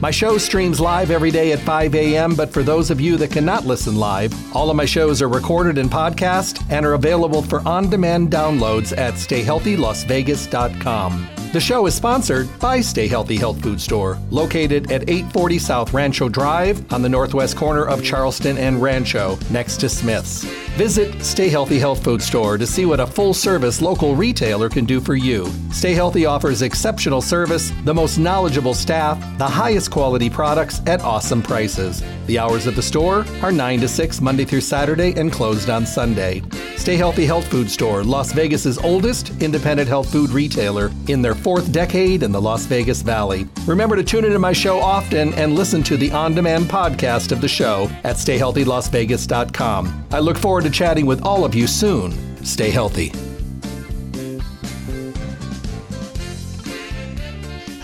[0.00, 3.32] My show streams live every day at 5 a.m., but for those of you that
[3.32, 7.66] cannot listen live, all of my shows are recorded in podcast and are available for
[7.66, 11.28] on demand downloads at stayhealthylasvegas.com.
[11.50, 16.28] The show is sponsored by Stay Healthy Health Food Store, located at 840 South Rancho
[16.28, 20.44] Drive on the northwest corner of Charleston and Rancho, next to Smith's.
[20.76, 24.84] Visit Stay Healthy Health Food Store to see what a full service local retailer can
[24.84, 25.50] do for you.
[25.72, 31.42] Stay Healthy offers exceptional service, the most knowledgeable staff, the highest quality products at awesome
[31.42, 32.02] prices.
[32.26, 35.86] The hours of the store are 9 to 6 Monday through Saturday and closed on
[35.86, 36.42] Sunday.
[36.76, 41.72] Stay Healthy Health Food Store, Las Vegas's oldest independent health food retailer in their fourth
[41.72, 43.46] decade in the Las Vegas Valley.
[43.66, 47.40] Remember to tune into my show often and listen to the on demand podcast of
[47.40, 50.06] the show at stayhealthylasvegas.com.
[50.12, 52.44] I look forward to chatting with all of you soon.
[52.44, 53.12] Stay healthy.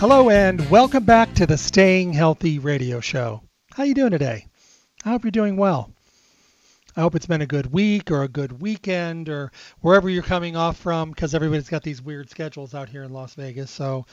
[0.07, 3.41] Hello and welcome back to the Staying Healthy radio show.
[3.73, 4.45] How you doing today?
[5.03, 5.89] I hope you're doing well.
[6.95, 10.55] I hope it's been a good week or a good weekend or wherever you're coming
[10.55, 13.71] off from because everybody's got these weird schedules out here in Las Vegas.
[13.71, 14.05] So,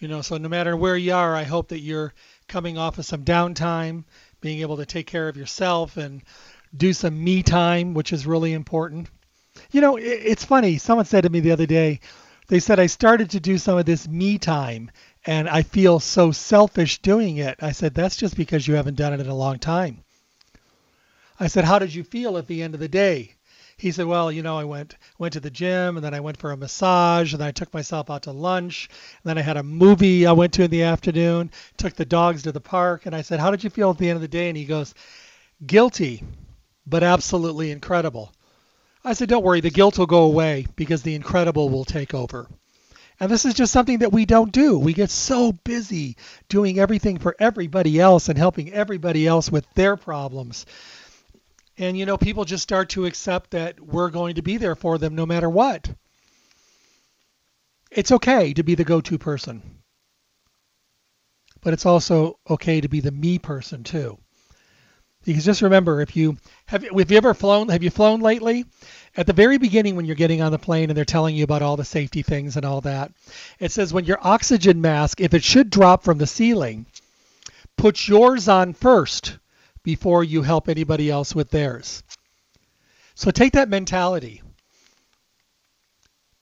[0.00, 2.14] you know, so no matter where you are, I hope that you're
[2.46, 4.04] coming off of some downtime,
[4.40, 6.22] being able to take care of yourself and
[6.76, 9.08] do some me time, which is really important.
[9.72, 10.78] You know, it's funny.
[10.78, 11.98] Someone said to me the other day,
[12.46, 14.90] they said I started to do some of this me time
[15.26, 17.56] and I feel so selfish doing it.
[17.60, 20.02] I said, that's just because you haven't done it in a long time.
[21.42, 23.34] I said, How did you feel at the end of the day?
[23.78, 26.36] He said, Well, you know, I went went to the gym and then I went
[26.36, 28.90] for a massage and then I took myself out to lunch
[29.22, 32.42] and then I had a movie I went to in the afternoon, took the dogs
[32.42, 34.28] to the park, and I said, How did you feel at the end of the
[34.28, 34.48] day?
[34.48, 34.94] And he goes,
[35.66, 36.22] Guilty,
[36.86, 38.34] but absolutely incredible.
[39.02, 42.50] I said, Don't worry, the guilt will go away because the incredible will take over.
[43.20, 44.78] And this is just something that we don't do.
[44.78, 46.16] We get so busy
[46.48, 50.64] doing everything for everybody else and helping everybody else with their problems
[51.80, 54.98] and, you know, people just start to accept that we're going to be there for
[54.98, 55.90] them no matter what.
[57.90, 59.62] It's okay to be the go to person,
[61.62, 64.18] but it's also okay to be the me person too.
[65.24, 66.36] Because just remember, if you
[66.66, 67.70] have, have you ever flown?
[67.70, 68.66] Have you flown lately?
[69.16, 71.62] At the very beginning, when you're getting on the plane and they're telling you about
[71.62, 73.12] all the safety things and all that,
[73.58, 76.86] it says when your oxygen mask, if it should drop from the ceiling,
[77.76, 79.38] put yours on first
[79.82, 82.04] before you help anybody else with theirs.
[83.14, 84.42] So take that mentality.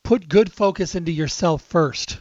[0.05, 2.19] Put good focus into yourself first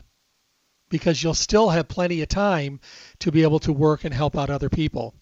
[0.89, 2.79] because you'll still have plenty of time
[3.19, 5.13] to be able to work and help out other people.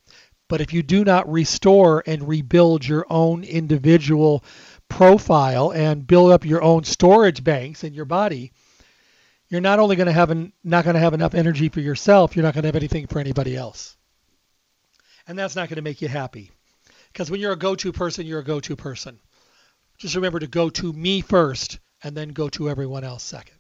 [0.47, 4.43] But if you do not restore and rebuild your own individual
[4.89, 8.51] profile and build up your own storage banks in your body,
[9.49, 12.35] you're not only going to have an, not going to have enough energy for yourself,
[12.35, 13.95] you're not going to have anything for anybody else
[15.27, 16.51] and that's not going to make you happy.
[17.11, 19.19] Because when you're a go to person, you're a go to person.
[19.97, 23.57] Just remember to go to me first and then go to everyone else second.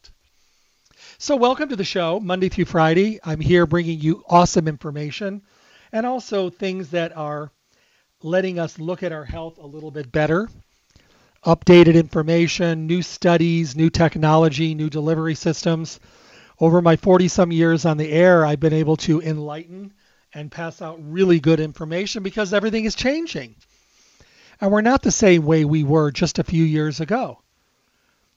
[1.17, 3.19] So, welcome to the show, Monday through Friday.
[3.23, 5.43] I'm here bringing you awesome information
[5.91, 7.51] and also things that are
[8.21, 10.49] letting us look at our health a little bit better.
[11.45, 15.99] Updated information, new studies, new technology, new delivery systems.
[16.59, 19.93] Over my 40 some years on the air, I've been able to enlighten
[20.33, 23.53] and pass out really good information because everything is changing.
[24.59, 27.43] And we're not the same way we were just a few years ago.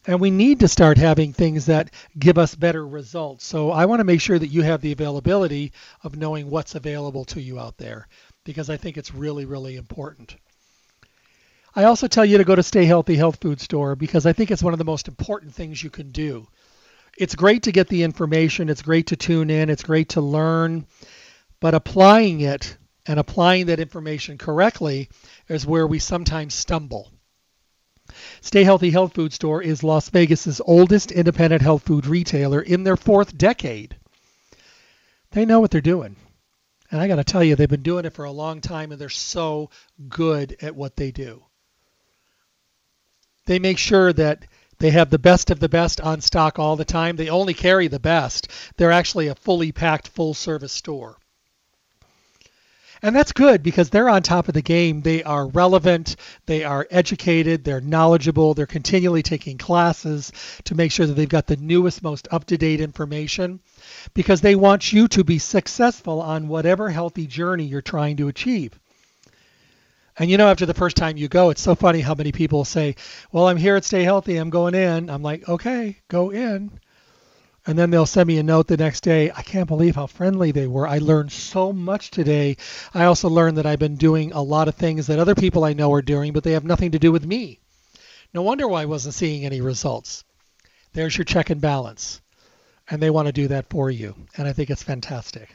[0.07, 3.47] And we need to start having things that give us better results.
[3.47, 7.25] So I want to make sure that you have the availability of knowing what's available
[7.27, 8.07] to you out there
[8.45, 10.37] because I think it's really, really important.
[11.75, 14.51] I also tell you to go to Stay Healthy Health Food Store because I think
[14.51, 16.49] it's one of the most important things you can do.
[17.17, 20.87] It's great to get the information, it's great to tune in, it's great to learn,
[21.61, 22.77] but applying it
[23.07, 25.09] and applying that information correctly
[25.49, 27.11] is where we sometimes stumble.
[28.41, 32.97] Stay Healthy Health Food Store is Las Vegas's oldest independent health food retailer in their
[32.97, 33.97] fourth decade.
[35.33, 36.17] They know what they're doing.
[36.91, 39.01] And I got to tell you, they've been doing it for a long time and
[39.01, 39.71] they're so
[40.09, 41.45] good at what they do.
[43.49, 44.45] They make sure that
[44.79, 47.17] they have the best of the best on stock all the time.
[47.17, 48.49] They only carry the best.
[48.77, 51.17] They're actually a fully packed, full service store.
[53.01, 55.01] And that's good because they're on top of the game.
[55.01, 60.31] They are relevant, they are educated, they're knowledgeable, they're continually taking classes
[60.65, 63.61] to make sure that they've got the newest, most up to date information
[64.13, 68.79] because they want you to be successful on whatever healthy journey you're trying to achieve.
[70.19, 72.65] And you know, after the first time you go, it's so funny how many people
[72.65, 72.97] say,
[73.31, 75.09] Well, I'm here at Stay Healthy, I'm going in.
[75.09, 76.81] I'm like, Okay, go in.
[77.67, 79.31] And then they'll send me a note the next day.
[79.31, 80.89] I can't believe how friendly they were.
[80.89, 82.57] I learned so much today.
[82.95, 85.75] I also learned that I've been doing a lot of things that other people I
[85.75, 87.61] know are doing, but they have nothing to do with me.
[88.33, 90.25] No wonder why I wasn't seeing any results.
[90.95, 92.21] There's your check and balance.
[92.91, 94.15] And they want to do that for you.
[94.37, 95.55] And I think it's fantastic.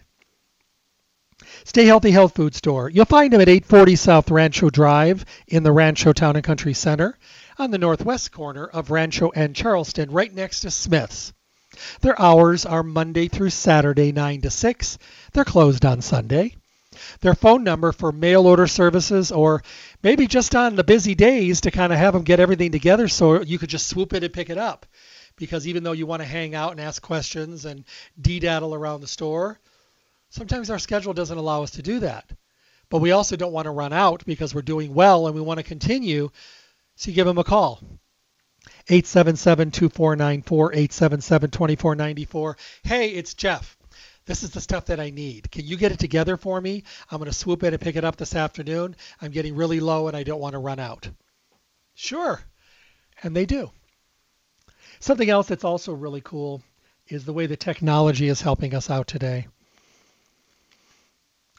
[1.66, 2.90] Stay Healthy Health Food Store.
[2.90, 7.18] You'll find them at 840 South Rancho Drive in the Rancho Town and Country Center
[7.58, 11.34] on the northwest corner of Rancho and Charleston, right next to Smith's.
[12.02, 14.98] Their hours are Monday through Saturday, 9 to 6.
[15.32, 16.56] They're closed on Sunday.
[17.22, 19.64] Their phone number for mail order services or
[20.04, 23.42] maybe just on the busy days to kind of have them get everything together so
[23.42, 24.86] you could just swoop in and pick it up.
[25.36, 27.86] Because even though you want to hang out and ask questions and
[28.22, 29.60] de-daddle around the store,
[30.34, 32.30] sometimes our schedule doesn't allow us to do that.
[32.90, 35.60] But we also don't want to run out because we're doing well and we want
[35.60, 36.30] to continue.
[36.96, 37.82] So you give them a call.
[38.90, 42.56] 877-2494, 877-2494.
[42.84, 43.78] Hey, it's Jeff.
[44.26, 45.52] This is the stuff that I need.
[45.52, 46.84] Can you get it together for me?
[47.12, 48.96] I'm going to swoop in and pick it up this afternoon.
[49.22, 51.08] I'm getting really low and I don't want to run out.
[51.94, 52.42] Sure.
[53.22, 53.70] And they do.
[55.00, 56.64] Something else that's also really cool
[57.08, 59.48] is the way the technology is helping us out today.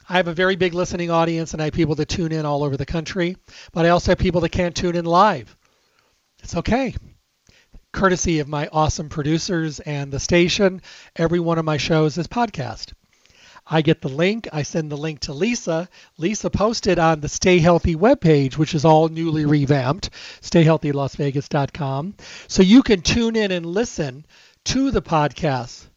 [0.07, 2.63] I have a very big listening audience and I have people that tune in all
[2.63, 3.37] over the country,
[3.73, 5.55] but I also have people that can't tune in live.
[6.43, 6.95] It's okay
[7.95, 10.81] courtesy of my awesome producers and the station,
[11.15, 12.91] every one of my shows is podcast.
[13.65, 14.49] I get the link.
[14.51, 15.87] I send the link to Lisa.
[16.17, 20.09] Lisa posted on the Stay Healthy webpage, which is all newly revamped,
[20.41, 22.15] stayhealthylasvegas.com.
[22.49, 24.25] So you can tune in and listen
[24.65, 25.87] to the podcast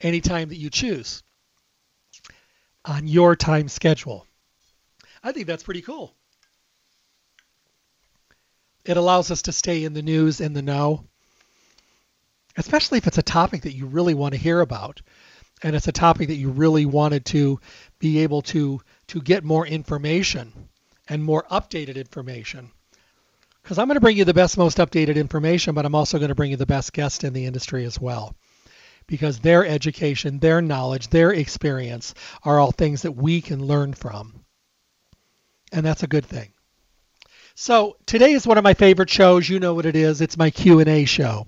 [0.00, 1.22] anytime that you choose
[2.88, 4.26] on your time schedule.
[5.22, 6.12] I think that's pretty cool.
[8.84, 11.04] It allows us to stay in the news and the know
[12.58, 15.00] especially if it's a topic that you really want to hear about
[15.62, 17.58] and it's a topic that you really wanted to
[17.98, 20.52] be able to to get more information
[21.08, 22.70] and more updated information
[23.62, 26.28] because i'm going to bring you the best most updated information but i'm also going
[26.28, 28.34] to bring you the best guest in the industry as well
[29.08, 32.14] because their education their knowledge their experience
[32.44, 34.44] are all things that we can learn from
[35.72, 36.52] and that's a good thing
[37.56, 40.50] so today is one of my favorite shows you know what it is it's my
[40.50, 41.44] q&a show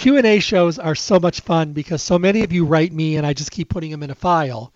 [0.00, 3.34] Q&A shows are so much fun because so many of you write me and I
[3.34, 4.72] just keep putting them in a file.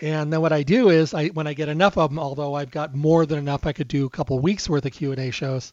[0.00, 2.70] And then what I do is I when I get enough of them, although I've
[2.70, 5.72] got more than enough, I could do a couple weeks worth of Q&A shows.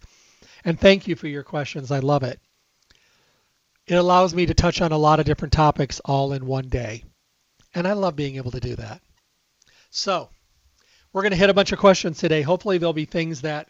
[0.64, 1.92] And thank you for your questions.
[1.92, 2.40] I love it.
[3.90, 7.04] It allows me to touch on a lot of different topics all in one day.
[7.74, 9.02] And I love being able to do that.
[9.90, 10.30] So,
[11.12, 12.44] we're going to hit a bunch of questions today.
[12.44, 13.68] Hopefully there'll be things that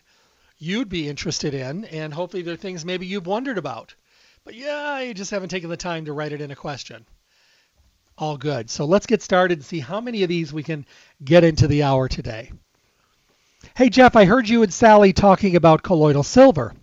[0.57, 3.95] you'd be interested in and hopefully there are things maybe you've wondered about.
[4.43, 7.05] But yeah, you just haven't taken the time to write it in a question.
[8.17, 8.69] All good.
[8.69, 10.85] So let's get started and see how many of these we can
[11.23, 12.51] get into the hour today.
[13.73, 16.73] Hey, Jeff, I heard you and Sally talking about colloidal silver.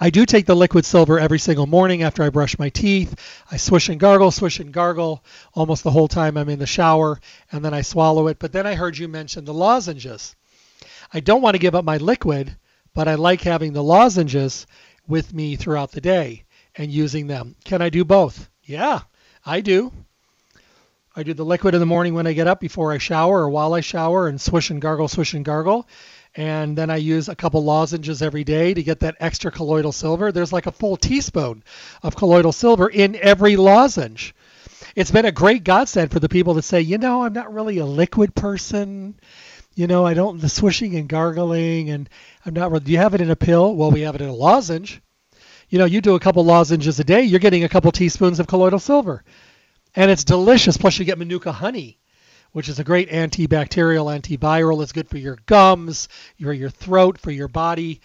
[0.00, 3.14] I do take the liquid silver every single morning after I brush my teeth.
[3.50, 7.20] I swish and gargle, swish and gargle almost the whole time I'm in the shower,
[7.52, 8.38] and then I swallow it.
[8.38, 10.36] But then I heard you mention the lozenges.
[11.12, 12.56] I don't want to give up my liquid,
[12.94, 14.66] but I like having the lozenges
[15.06, 16.44] with me throughout the day
[16.76, 17.56] and using them.
[17.64, 18.48] Can I do both?
[18.62, 19.00] Yeah,
[19.44, 19.92] I do.
[21.16, 23.50] I do the liquid in the morning when I get up before I shower or
[23.50, 25.88] while I shower and swish and gargle, swish and gargle.
[26.38, 30.30] And then I use a couple lozenges every day to get that extra colloidal silver.
[30.30, 31.64] There's like a full teaspoon
[32.00, 34.36] of colloidal silver in every lozenge.
[34.94, 37.78] It's been a great godsend for the people that say, you know, I'm not really
[37.78, 39.18] a liquid person.
[39.74, 42.08] You know, I don't the swishing and gargling, and
[42.46, 42.70] I'm not.
[42.70, 42.84] really.
[42.84, 43.74] Do you have it in a pill?
[43.74, 45.02] Well, we have it in a lozenge
[45.68, 48.46] you know, you do a couple lozenges a day, you're getting a couple teaspoons of
[48.46, 49.22] colloidal silver.
[49.94, 50.76] And it's delicious.
[50.76, 51.98] Plus, you get Manuka honey,
[52.52, 54.82] which is a great antibacterial, antiviral.
[54.82, 56.08] It's good for your gums,
[56.40, 58.00] for your throat, for your body.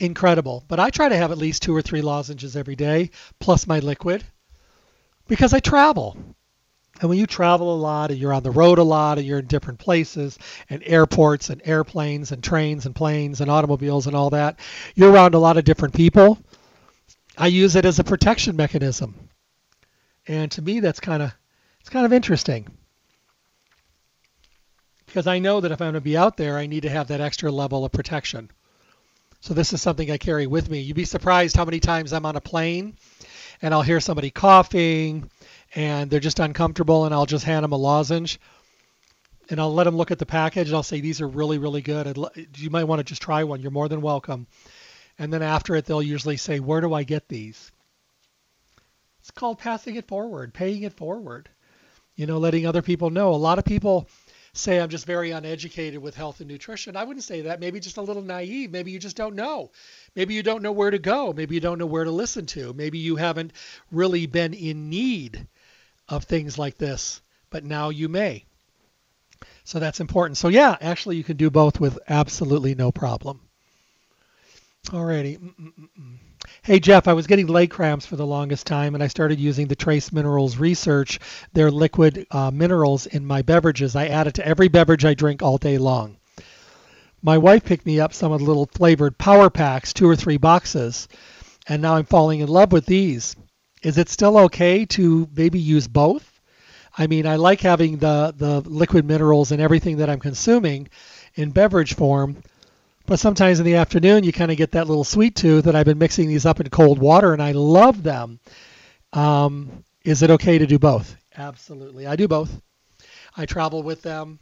[0.00, 0.64] Incredible.
[0.68, 3.80] But I try to have at least two or three lozenges every day, plus my
[3.80, 4.24] liquid,
[5.26, 6.16] because I travel.
[7.00, 9.38] And when you travel a lot and you're on the road a lot and you're
[9.38, 10.38] in different places
[10.68, 14.58] and airports and airplanes and trains and planes and automobiles and all that,
[14.94, 16.38] you're around a lot of different people.
[17.36, 19.14] I use it as a protection mechanism.
[20.26, 21.32] And to me that's kind of
[21.80, 22.66] it's kind of interesting.
[25.08, 27.08] Because I know that if I'm going to be out there, I need to have
[27.08, 28.50] that extra level of protection.
[29.40, 30.80] So this is something I carry with me.
[30.80, 32.96] You'd be surprised how many times I'm on a plane
[33.62, 35.30] and I'll hear somebody coughing
[35.74, 38.38] and they're just uncomfortable and I'll just hand them a lozenge
[39.48, 41.80] and I'll let them look at the package and I'll say these are really really
[41.80, 42.18] good.
[42.56, 43.62] You might want to just try one.
[43.62, 44.46] You're more than welcome.
[45.18, 47.72] And then after it they'll usually say, "Where do I get these?"
[49.20, 51.48] It's called passing it forward, paying it forward.
[52.14, 53.32] You know, letting other people know.
[53.32, 54.08] A lot of people
[54.58, 56.96] say I'm just very uneducated with health and nutrition.
[56.96, 57.60] I wouldn't say that.
[57.60, 58.70] Maybe just a little naive.
[58.70, 59.70] Maybe you just don't know.
[60.14, 61.32] Maybe you don't know where to go.
[61.32, 62.72] Maybe you don't know where to listen to.
[62.72, 63.52] Maybe you haven't
[63.90, 65.46] really been in need
[66.08, 68.44] of things like this, but now you may.
[69.64, 70.36] So that's important.
[70.36, 73.47] So yeah, actually you can do both with absolutely no problem.
[74.90, 75.38] Alrighty.
[75.38, 76.16] Mm-mm-mm.
[76.62, 79.66] Hey Jeff, I was getting leg cramps for the longest time, and I started using
[79.66, 81.18] the Trace Minerals Research,
[81.52, 83.94] their liquid uh, minerals in my beverages.
[83.94, 86.16] I add it to every beverage I drink all day long.
[87.20, 90.38] My wife picked me up some of the little flavored power packs, two or three
[90.38, 91.06] boxes,
[91.66, 93.36] and now I'm falling in love with these.
[93.82, 96.40] Is it still okay to maybe use both?
[96.96, 100.88] I mean, I like having the, the liquid minerals and everything that I'm consuming
[101.34, 102.42] in beverage form,
[103.08, 105.86] but sometimes in the afternoon, you kind of get that little sweet tooth, and I've
[105.86, 108.38] been mixing these up in cold water, and I love them.
[109.14, 111.16] Um, is it okay to do both?
[111.34, 112.06] Absolutely.
[112.06, 112.50] I do both.
[113.34, 114.38] I travel with them.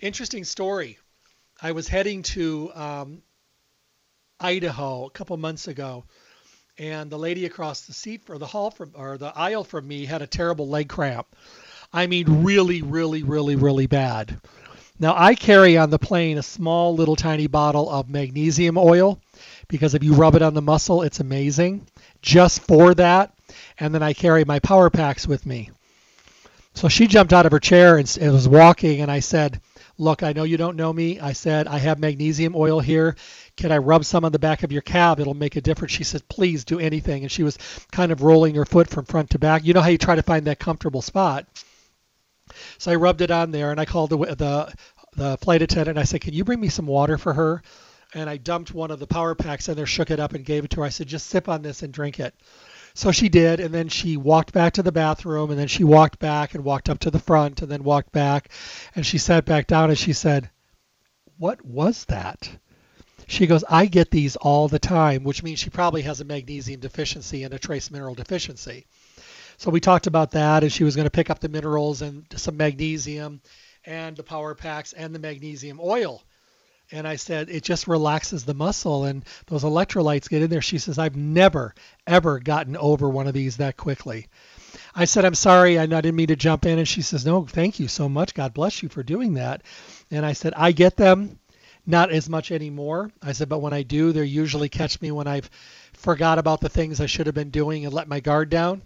[0.00, 0.98] Interesting story.
[1.60, 3.22] I was heading to um,
[4.40, 6.04] Idaho a couple months ago,
[6.78, 10.06] and the lady across the seat or the hall from or the aisle from me
[10.06, 11.26] had a terrible leg cramp.
[11.92, 14.40] I mean, really, really, really, really bad.
[15.00, 19.18] Now, I carry on the plane a small little tiny bottle of magnesium oil
[19.66, 21.86] because if you rub it on the muscle, it's amazing
[22.20, 23.32] just for that.
[23.78, 25.70] And then I carry my power packs with me.
[26.74, 29.62] So she jumped out of her chair and, was walking, and I said,
[29.96, 31.18] Look, I know you don't know me.
[31.18, 33.16] I said, I have magnesium oil here.
[33.56, 35.18] Can I rub some on the back of your calf?
[35.18, 35.92] It'll make a difference.
[35.92, 37.22] She said, Please do anything.
[37.22, 37.58] And she was
[37.90, 39.64] kind of rolling her foot from front to back.
[39.64, 41.46] You know how you try to find that comfortable spot.
[42.78, 44.74] So I rubbed it on there, and I called the the,
[45.16, 45.98] the flight attendant.
[45.98, 47.62] I said, "Can you bring me some water for her?"
[48.12, 50.64] And I dumped one of the power packs in there, shook it up, and gave
[50.64, 50.86] it to her.
[50.86, 52.34] I said, "Just sip on this and drink it."
[52.92, 56.18] So she did, and then she walked back to the bathroom, and then she walked
[56.18, 58.50] back and walked up to the front, and then walked back,
[58.96, 60.50] and she sat back down, and she said,
[61.38, 62.50] "What was that?"
[63.28, 66.80] She goes, I get these all the time, which means she probably has a magnesium
[66.80, 68.86] deficiency and a trace mineral deficiency.
[69.60, 72.24] So we talked about that, and she was going to pick up the minerals and
[72.34, 73.42] some magnesium
[73.84, 76.22] and the power packs and the magnesium oil.
[76.90, 80.62] And I said, it just relaxes the muscle and those electrolytes get in there.
[80.62, 81.74] She says, I've never,
[82.06, 84.28] ever gotten over one of these that quickly.
[84.94, 86.78] I said, I'm sorry, I didn't mean to jump in.
[86.78, 88.32] And she says, No, thank you so much.
[88.32, 89.62] God bless you for doing that.
[90.10, 91.38] And I said, I get them,
[91.84, 93.10] not as much anymore.
[93.20, 95.50] I said, but when I do, they usually catch me when I've
[95.92, 98.80] forgot about the things I should have been doing and let my guard down.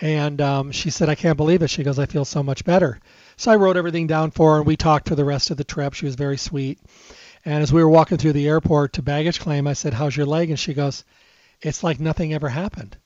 [0.00, 1.68] And um, she said, I can't believe it.
[1.68, 2.98] She goes, I feel so much better.
[3.36, 5.64] So I wrote everything down for her, and we talked for the rest of the
[5.64, 5.92] trip.
[5.92, 6.78] She was very sweet.
[7.44, 10.26] And as we were walking through the airport to baggage claim, I said, How's your
[10.26, 10.50] leg?
[10.50, 11.04] And she goes,
[11.60, 12.96] It's like nothing ever happened.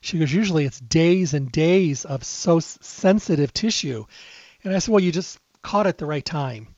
[0.00, 4.04] She goes, Usually it's days and days of so sensitive tissue.
[4.62, 6.68] And I said, Well, you just caught it the right time.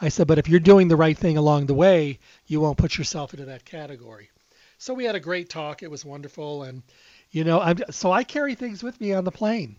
[0.00, 2.98] I said, But if you're doing the right thing along the way, you won't put
[2.98, 4.30] yourself into that category.
[4.78, 5.82] So we had a great talk.
[5.82, 6.62] It was wonderful.
[6.62, 6.82] And
[7.30, 9.76] you know, I'm, so I carry things with me on the plane.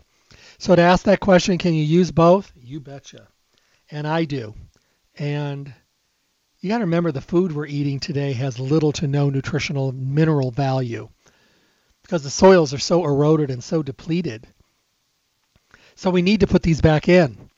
[0.57, 2.51] So to ask that question, can you use both?
[2.55, 3.27] You betcha.
[3.89, 4.53] And I do.
[5.17, 5.73] And
[6.59, 10.51] you got to remember the food we're eating today has little to no nutritional mineral
[10.51, 11.09] value
[12.01, 14.47] because the soils are so eroded and so depleted.
[15.95, 17.49] So we need to put these back in.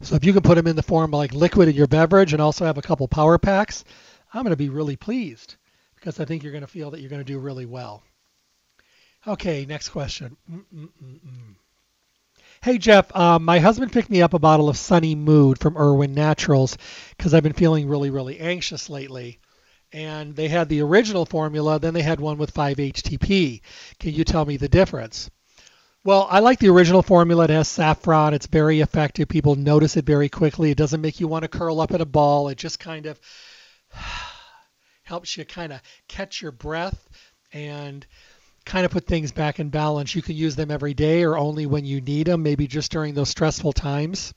[0.00, 2.42] So if you can put them in the form like liquid in your beverage and
[2.42, 3.84] also have a couple power packs,
[4.32, 5.56] I'm going to be really pleased
[5.96, 8.02] because I think you're going to feel that you're going to do really well.
[9.26, 10.36] Okay, next question.
[10.50, 11.54] Mm-mm-mm-mm.
[12.62, 16.14] Hey Jeff, um, my husband picked me up a bottle of Sunny Mood from Irwin
[16.14, 16.76] Naturals
[17.16, 19.38] because I've been feeling really, really anxious lately.
[19.92, 23.60] And they had the original formula, then they had one with 5-HTP.
[23.98, 25.30] Can you tell me the difference?
[26.04, 27.44] Well, I like the original formula.
[27.44, 28.34] It has saffron.
[28.34, 29.28] It's very effective.
[29.28, 30.70] People notice it very quickly.
[30.70, 32.48] It doesn't make you want to curl up in a ball.
[32.48, 33.18] It just kind of
[35.02, 37.08] helps you kind of catch your breath
[37.54, 38.06] and
[38.64, 40.14] kind of put things back in balance.
[40.14, 43.14] You can use them every day or only when you need them, maybe just during
[43.14, 44.32] those stressful times.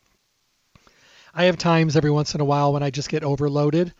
[1.34, 3.94] I have times every once in a while when I just get overloaded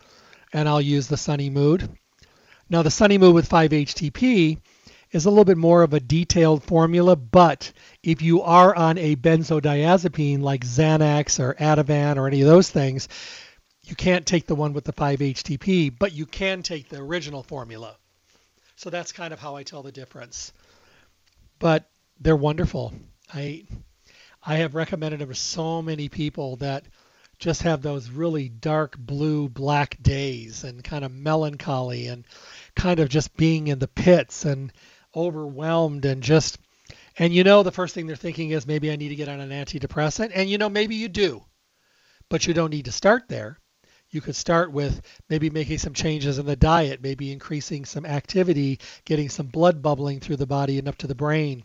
[0.52, 1.88] and I'll use the Sunny Mood.
[2.68, 4.58] Now, the Sunny Mood with 5-HTP
[5.10, 9.16] is a little bit more of a detailed formula, but if you are on a
[9.16, 13.08] benzodiazepine like Xanax or Ativan or any of those things,
[13.84, 17.96] you can't take the one with the 5-HTP, but you can take the original formula.
[18.78, 20.52] So that's kind of how I tell the difference.
[21.58, 22.94] But they're wonderful.
[23.34, 23.64] I
[24.46, 26.84] I have recommended them to so many people that
[27.40, 32.24] just have those really dark blue black days and kind of melancholy and
[32.76, 34.72] kind of just being in the pits and
[35.16, 36.58] overwhelmed and just
[37.18, 39.40] and you know the first thing they're thinking is maybe I need to get on
[39.40, 41.44] an antidepressant and you know maybe you do
[42.28, 43.58] but you don't need to start there
[44.10, 48.78] you could start with maybe making some changes in the diet maybe increasing some activity
[49.04, 51.62] getting some blood bubbling through the body and up to the brain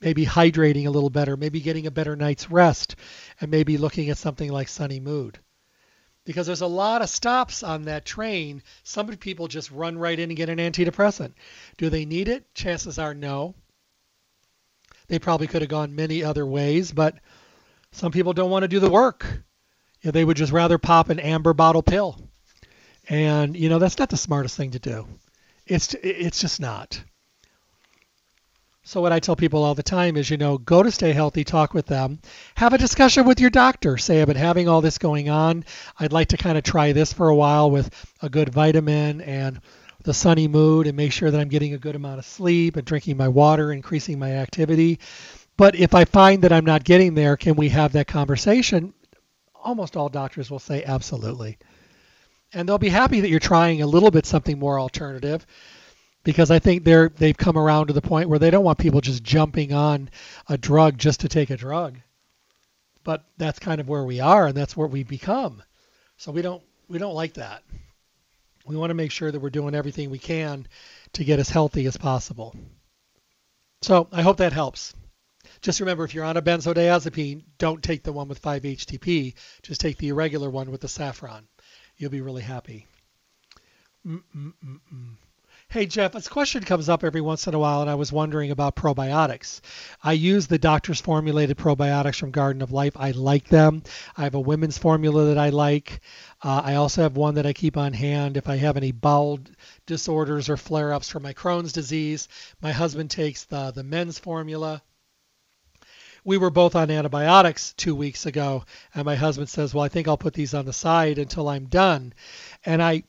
[0.00, 2.96] maybe hydrating a little better maybe getting a better night's rest
[3.40, 5.38] and maybe looking at something like sunny mood
[6.24, 8.62] because there's a lot of stops on that train.
[8.82, 11.32] Some people just run right in and get an antidepressant.
[11.76, 12.54] Do they need it?
[12.54, 13.54] Chances are no.
[15.08, 17.18] They probably could have gone many other ways, but
[17.90, 19.26] some people don't want to do the work.
[20.04, 22.18] Know, they would just rather pop an amber bottle pill.
[23.08, 25.06] And you know, that's not the smartest thing to do.
[25.66, 27.02] It's it's just not.
[28.82, 31.44] So what I tell people all the time is, you know, go to Stay Healthy,
[31.44, 32.18] talk with them,
[32.56, 33.98] have a discussion with your doctor.
[33.98, 35.64] Say, I've been having all this going on.
[35.98, 39.60] I'd like to kind of try this for a while with a good vitamin and
[40.02, 42.86] the sunny mood and make sure that I'm getting a good amount of sleep and
[42.86, 44.98] drinking my water, increasing my activity.
[45.56, 48.94] But if I find that I'm not getting there, can we have that conversation?
[49.62, 51.58] Almost all doctors will say absolutely.
[52.52, 55.46] And they'll be happy that you're trying a little bit something more alternative
[56.24, 59.00] because I think they're they've come around to the point where they don't want people
[59.00, 60.10] just jumping on
[60.48, 61.98] a drug just to take a drug.
[63.04, 65.62] But that's kind of where we are and that's where we become.
[66.16, 67.62] So we don't we don't like that.
[68.66, 70.66] We want to make sure that we're doing everything we can
[71.14, 72.54] to get as healthy as possible.
[73.82, 74.94] So I hope that helps.
[75.62, 79.34] Just remember if you're on a benzodiazepine, don't take the one with 5-HTP.
[79.62, 81.46] Just take the irregular one with the saffron.
[81.96, 82.86] You'll be really happy.
[84.06, 85.16] Mm-mm-mm-mm.
[85.68, 88.50] Hey, Jeff, this question comes up every once in a while, and I was wondering
[88.50, 89.60] about probiotics.
[90.02, 92.96] I use the doctor's formulated probiotics from Garden of Life.
[92.96, 93.84] I like them.
[94.16, 96.00] I have a women's formula that I like.
[96.42, 99.38] Uh, I also have one that I keep on hand if I have any bowel
[99.86, 102.26] disorders or flare ups from my Crohn's disease.
[102.60, 104.82] My husband takes the, the men's formula
[106.30, 108.64] we were both on antibiotics two weeks ago,
[108.94, 111.64] and my husband says, Well, I think I'll put these on the side until I'm
[111.64, 112.14] done.
[112.64, 113.02] And I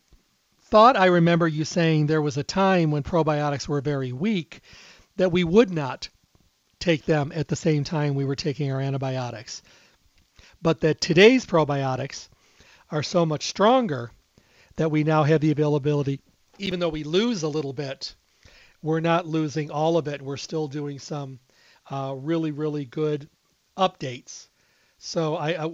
[0.63, 4.61] thought I remember you saying there was a time when probiotics were very weak
[5.17, 6.09] that we would not
[6.79, 9.61] take them at the same time we were taking our antibiotics.
[10.59, 12.27] But that today's probiotics
[12.89, 14.09] are so much stronger
[14.77, 16.21] that we now have the availability,
[16.57, 18.15] even though we lose a little bit,
[18.81, 20.23] we're not losing all of it.
[20.23, 21.39] We're still doing some
[21.91, 23.29] uh, really, really good
[23.77, 24.47] updates.
[24.97, 25.71] So I, I,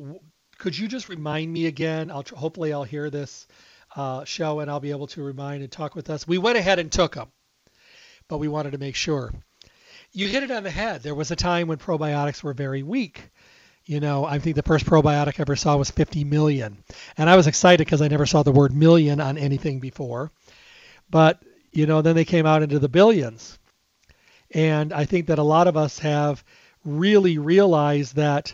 [0.58, 2.10] could you just remind me again?
[2.10, 3.48] I'll hopefully I'll hear this
[3.96, 6.28] uh, show and I'll be able to remind and talk with us.
[6.28, 7.28] We went ahead and took them,
[8.28, 9.32] but we wanted to make sure.
[10.12, 11.04] You hit it on the head.
[11.04, 13.30] There was a time when probiotics were very weak.
[13.86, 16.78] You know, I think the first probiotic I ever saw was 50 million.
[17.18, 20.32] And I was excited because I never saw the word million on anything before.
[21.10, 23.58] But, you know, then they came out into the billions.
[24.52, 26.44] And I think that a lot of us have
[26.86, 28.54] really realized that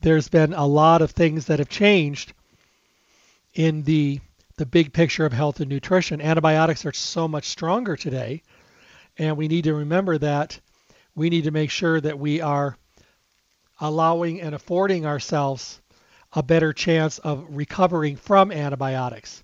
[0.00, 2.32] there's been a lot of things that have changed
[3.54, 4.20] in the
[4.56, 6.20] the big picture of health and nutrition.
[6.20, 8.42] Antibiotics are so much stronger today,
[9.16, 10.60] and we need to remember that
[11.14, 12.76] we need to make sure that we are
[13.80, 15.80] allowing and affording ourselves
[16.32, 19.42] a better chance of recovering from antibiotics.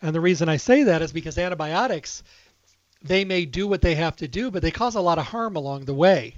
[0.00, 2.22] And the reason I say that is because antibiotics,
[3.02, 5.56] they may do what they have to do, but they cause a lot of harm
[5.56, 6.34] along the way.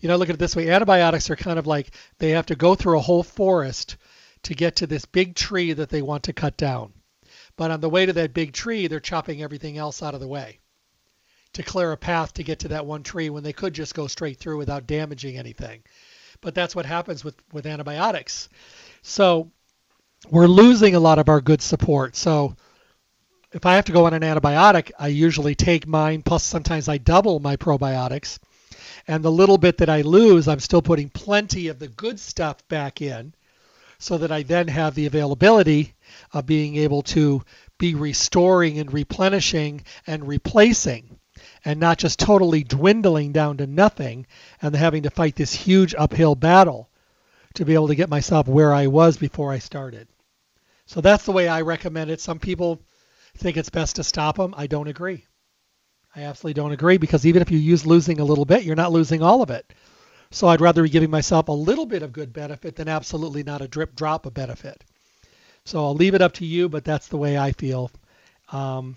[0.00, 2.56] You know, look at it this way antibiotics are kind of like they have to
[2.56, 3.96] go through a whole forest
[4.44, 6.92] to get to this big tree that they want to cut down.
[7.56, 10.28] But on the way to that big tree, they're chopping everything else out of the
[10.28, 10.60] way
[11.54, 14.06] to clear a path to get to that one tree when they could just go
[14.06, 15.82] straight through without damaging anything.
[16.40, 18.48] But that's what happens with, with antibiotics.
[19.02, 19.50] So
[20.30, 22.14] we're losing a lot of our good support.
[22.14, 22.54] So
[23.52, 26.98] if I have to go on an antibiotic, I usually take mine, plus sometimes I
[26.98, 28.38] double my probiotics.
[29.06, 32.66] And the little bit that I lose, I'm still putting plenty of the good stuff
[32.68, 33.32] back in
[33.98, 35.94] so that I then have the availability
[36.32, 37.42] of being able to
[37.78, 41.18] be restoring and replenishing and replacing
[41.64, 44.26] and not just totally dwindling down to nothing
[44.60, 46.88] and having to fight this huge uphill battle
[47.54, 50.06] to be able to get myself where I was before I started.
[50.86, 52.20] So that's the way I recommend it.
[52.20, 52.80] Some people
[53.38, 54.54] think it's best to stop them.
[54.56, 55.24] I don't agree.
[56.14, 58.92] I absolutely don't agree because even if you use losing a little bit, you're not
[58.92, 59.72] losing all of it.
[60.30, 63.62] So I'd rather be giving myself a little bit of good benefit than absolutely not
[63.62, 64.84] a drip drop of benefit.
[65.64, 67.90] So I'll leave it up to you, but that's the way I feel.
[68.52, 68.96] Um,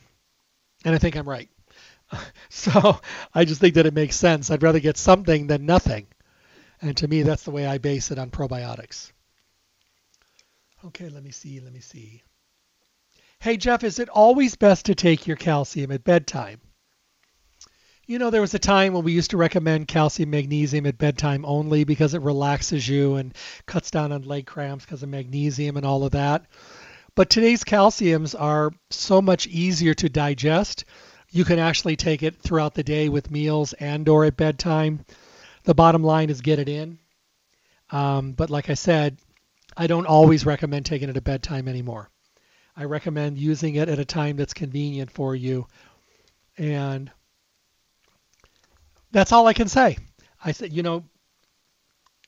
[0.84, 1.50] and I think I'm right.
[2.50, 3.00] so
[3.34, 4.50] I just think that it makes sense.
[4.50, 6.08] I'd rather get something than nothing.
[6.82, 9.12] And to me, that's the way I base it on probiotics.
[10.86, 11.60] Okay, let me see.
[11.60, 12.24] Let me see.
[13.42, 16.62] Hey, Jeff, is it always best to take your calcium at bedtime?
[18.06, 21.44] You know, there was a time when we used to recommend calcium magnesium at bedtime
[21.44, 23.34] only because it relaxes you and
[23.66, 26.46] cuts down on leg cramps because of magnesium and all of that.
[27.16, 30.86] But today's calciums are so much easier to digest.
[31.32, 35.04] You can actually take it throughout the day with meals and or at bedtime.
[35.64, 37.00] The bottom line is get it in.
[37.90, 39.18] Um, but like I said,
[39.76, 42.12] I don't always recommend taking it at bedtime anymore.
[42.76, 45.68] I recommend using it at a time that's convenient for you.
[46.58, 47.12] And
[49.12, 49.98] that's all I can say.
[50.44, 51.04] I said, you know,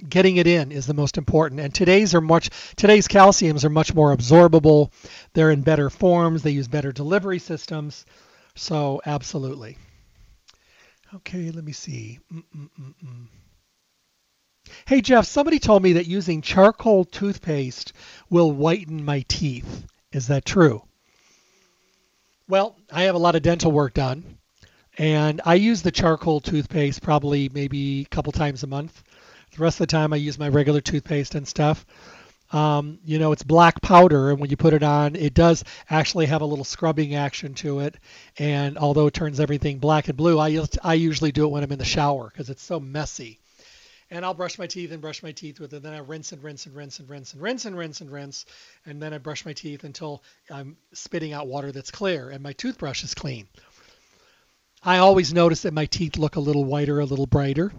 [0.07, 1.61] getting it in is the most important.
[1.61, 4.91] And today's are much today's calciums are much more absorbable.
[5.33, 6.43] They're in better forms.
[6.43, 8.05] They use better delivery systems.
[8.55, 9.77] So absolutely.
[11.15, 12.19] Okay, let me see.
[12.33, 13.27] Mm-mm-mm-mm.
[14.85, 17.93] Hey Jeff, somebody told me that using charcoal toothpaste
[18.29, 19.85] will whiten my teeth.
[20.13, 20.83] Is that true?
[22.47, 24.37] Well, I have a lot of dental work done,
[24.97, 29.03] and I use the charcoal toothpaste probably maybe a couple times a month.
[29.55, 31.83] The rest of the time, I use my regular toothpaste and stuff.
[32.51, 36.27] Um, you know, it's black powder, and when you put it on, it does actually
[36.27, 37.95] have a little scrubbing action to it.
[38.37, 41.71] And although it turns everything black and blue, I, I usually do it when I'm
[41.71, 43.39] in the shower because it's so messy.
[44.13, 45.81] And I'll brush my teeth and brush my teeth with it.
[45.81, 48.45] Then I rinse and rinse and rinse and rinse and rinse and rinse and rinse.
[48.85, 50.21] And then I brush my teeth until
[50.51, 53.47] I'm spitting out water that's clear and my toothbrush is clean.
[54.83, 57.73] I always notice that my teeth look a little whiter, a little brighter.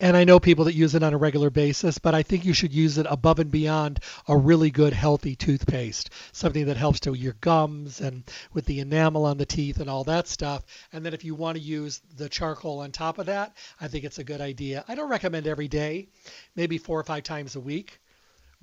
[0.00, 2.52] And I know people that use it on a regular basis, but I think you
[2.52, 6.10] should use it above and beyond a really good, healthy toothpaste.
[6.30, 10.04] Something that helps to your gums and with the enamel on the teeth and all
[10.04, 10.64] that stuff.
[10.92, 14.04] And then if you want to use the charcoal on top of that, I think
[14.04, 14.84] it's a good idea.
[14.86, 16.06] I don't recommend every day,
[16.54, 17.98] maybe four or five times a week.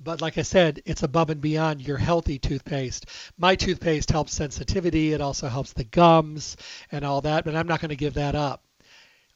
[0.00, 3.06] But like I said, it's above and beyond your healthy toothpaste.
[3.36, 5.12] My toothpaste helps sensitivity.
[5.12, 6.56] It also helps the gums
[6.90, 8.62] and all that, but I'm not going to give that up.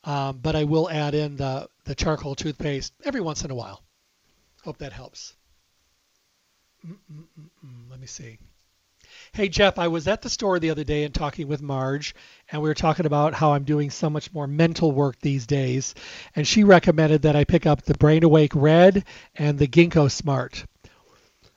[0.04, 3.82] Um, but I will add in the, the charcoal toothpaste every once in a while.
[4.62, 5.34] Hope that helps.
[6.86, 7.90] Mm-mm-mm-mm.
[7.90, 8.38] Let me see.
[9.32, 12.14] Hey Jeff, I was at the store the other day and talking with Marge,
[12.50, 15.94] and we were talking about how I'm doing so much more mental work these days,
[16.34, 20.64] and she recommended that I pick up the Brain Awake Red and the Ginkgo Smart.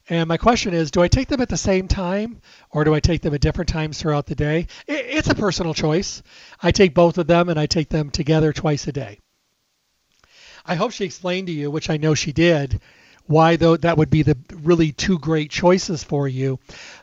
[0.09, 2.99] And my question is, do I take them at the same time or do I
[2.99, 4.67] take them at different times throughout the day?
[4.87, 6.21] It's a personal choice.
[6.61, 9.19] I take both of them and I take them together twice a day.
[10.65, 12.81] I hope she explained to you, which I know she did,
[13.25, 16.59] why though that would be the really two great choices for you.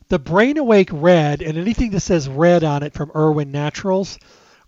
[0.08, 4.18] The Brain Awake Red and anything that says red on it from Irwin Naturals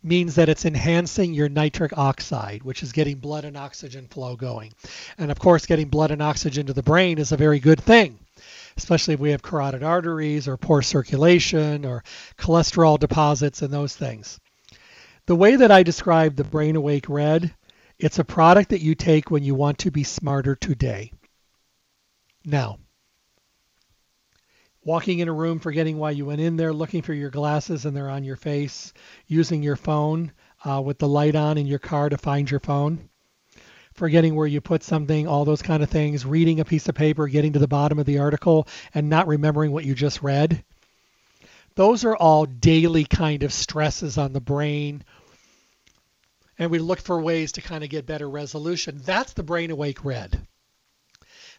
[0.02, 4.72] means that it's enhancing your nitric oxide, which is getting blood and oxygen flow going.
[5.18, 8.18] And of course, getting blood and oxygen to the brain is a very good thing,
[8.76, 12.02] especially if we have carotid arteries or poor circulation or
[12.36, 14.38] cholesterol deposits and those things.
[15.26, 17.54] The way that I describe the Brain Awake Red,
[17.98, 21.12] it's a product that you take when you want to be smarter today.
[22.44, 22.78] Now,
[24.84, 27.96] walking in a room, forgetting why you went in there, looking for your glasses and
[27.96, 28.92] they're on your face,
[29.26, 30.32] using your phone
[30.64, 33.08] uh, with the light on in your car to find your phone,
[33.94, 37.28] forgetting where you put something, all those kind of things, reading a piece of paper,
[37.28, 40.64] getting to the bottom of the article, and not remembering what you just read.
[41.74, 45.04] Those are all daily kind of stresses on the brain.
[46.58, 49.00] And we look for ways to kind of get better resolution.
[49.04, 50.46] That's the brain awake red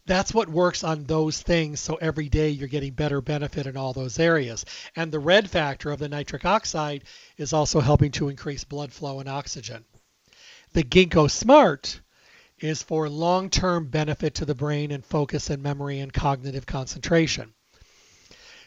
[0.06, 1.80] that's what works on those things.
[1.80, 4.66] So every day you're getting better benefit in all those areas.
[4.96, 7.04] And the red factor of the nitric oxide
[7.38, 9.86] is also helping to increase blood flow and oxygen.
[10.74, 12.02] The Ginkgo Smart
[12.60, 17.54] is for long term benefit to the brain and focus and memory and cognitive concentration.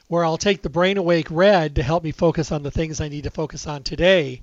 [0.09, 3.09] Where I'll take the Brain Awake Red to help me focus on the things I
[3.09, 4.43] need to focus on today,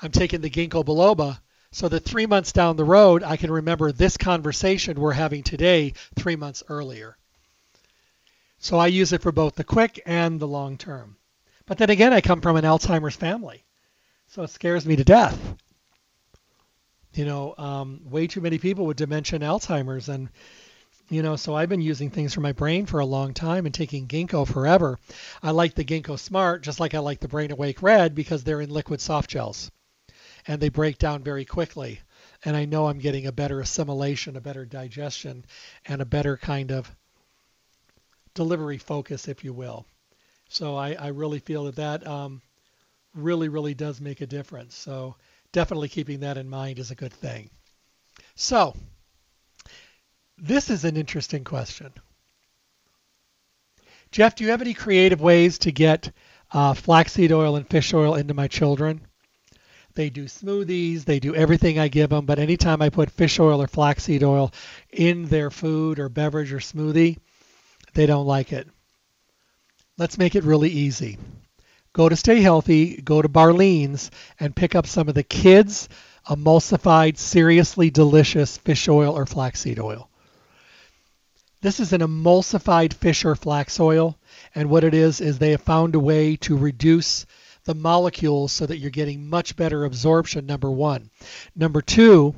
[0.00, 1.38] I'm taking the Ginkgo biloba
[1.76, 5.92] so that three months down the road, I can remember this conversation we're having today
[6.14, 7.18] three months earlier.
[8.58, 11.18] So I use it for both the quick and the long term.
[11.66, 13.62] But then again, I come from an Alzheimer's family,
[14.28, 15.38] so it scares me to death.
[17.12, 20.30] You know, um, way too many people with dementia and Alzheimer's, and
[21.10, 23.74] You know, so I've been using things for my brain for a long time and
[23.74, 24.98] taking ginkgo forever.
[25.42, 28.62] I like the ginkgo smart just like I like the brain awake red because they're
[28.62, 29.70] in liquid soft gels
[30.46, 32.00] and they break down very quickly.
[32.44, 35.44] And I know I'm getting a better assimilation, a better digestion,
[35.86, 36.90] and a better kind of
[38.34, 39.86] delivery focus, if you will.
[40.48, 42.42] So I, I really feel that that um,
[43.14, 44.76] really, really does make a difference.
[44.76, 45.16] So
[45.52, 47.50] definitely keeping that in mind is a good thing.
[48.34, 48.74] So
[50.38, 51.92] this is an interesting question.
[54.12, 56.12] Jeff, do you have any creative ways to get
[56.52, 59.00] uh, flaxseed oil and fish oil into my children?
[59.96, 63.62] They do smoothies, they do everything I give them, but anytime I put fish oil
[63.62, 64.52] or flaxseed oil
[64.92, 67.16] in their food or beverage or smoothie,
[67.94, 68.68] they don't like it.
[69.96, 71.16] Let's make it really easy.
[71.94, 75.88] Go to Stay Healthy, go to Barlean's, and pick up some of the kids'
[76.28, 80.10] emulsified, seriously delicious fish oil or flaxseed oil.
[81.62, 84.18] This is an emulsified fish or flax oil,
[84.54, 87.24] and what it is is they have found a way to reduce
[87.66, 91.10] the molecules so that you're getting much better absorption, number one.
[91.54, 92.34] Number two,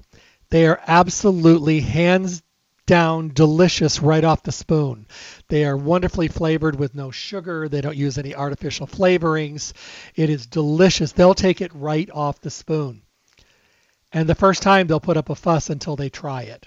[0.50, 2.42] they are absolutely hands
[2.86, 5.06] down delicious right off the spoon.
[5.48, 7.68] They are wonderfully flavored with no sugar.
[7.68, 9.74] They don't use any artificial flavorings.
[10.16, 11.12] It is delicious.
[11.12, 13.02] They'll take it right off the spoon.
[14.10, 16.66] And the first time they'll put up a fuss until they try it.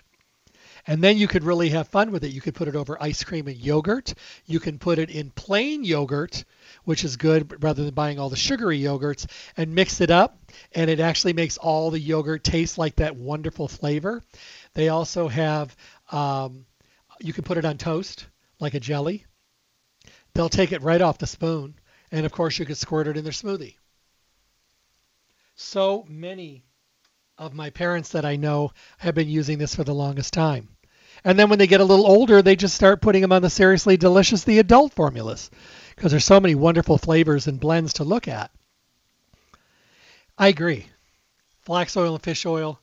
[0.85, 2.31] And then you could really have fun with it.
[2.31, 4.13] You could put it over ice cream and yogurt.
[4.45, 6.43] You can put it in plain yogurt
[6.83, 10.37] which is good rather than buying all the sugary yogurts, and mix it up.
[10.73, 14.23] And it actually makes all the yogurt taste like that wonderful flavor.
[14.73, 15.75] They also have,
[16.11, 16.65] um,
[17.19, 18.25] you can put it on toast
[18.59, 19.25] like a jelly.
[20.33, 21.75] They'll take it right off the spoon.
[22.11, 23.75] And of course, you can squirt it in their smoothie.
[25.55, 26.63] So many
[27.37, 30.69] of my parents that I know have been using this for the longest time.
[31.23, 33.49] And then when they get a little older, they just start putting them on the
[33.49, 35.51] seriously delicious, the adult formulas
[36.01, 38.49] because there's so many wonderful flavors and blends to look at.
[40.35, 40.87] I agree.
[41.59, 42.79] Flax oil and fish oil,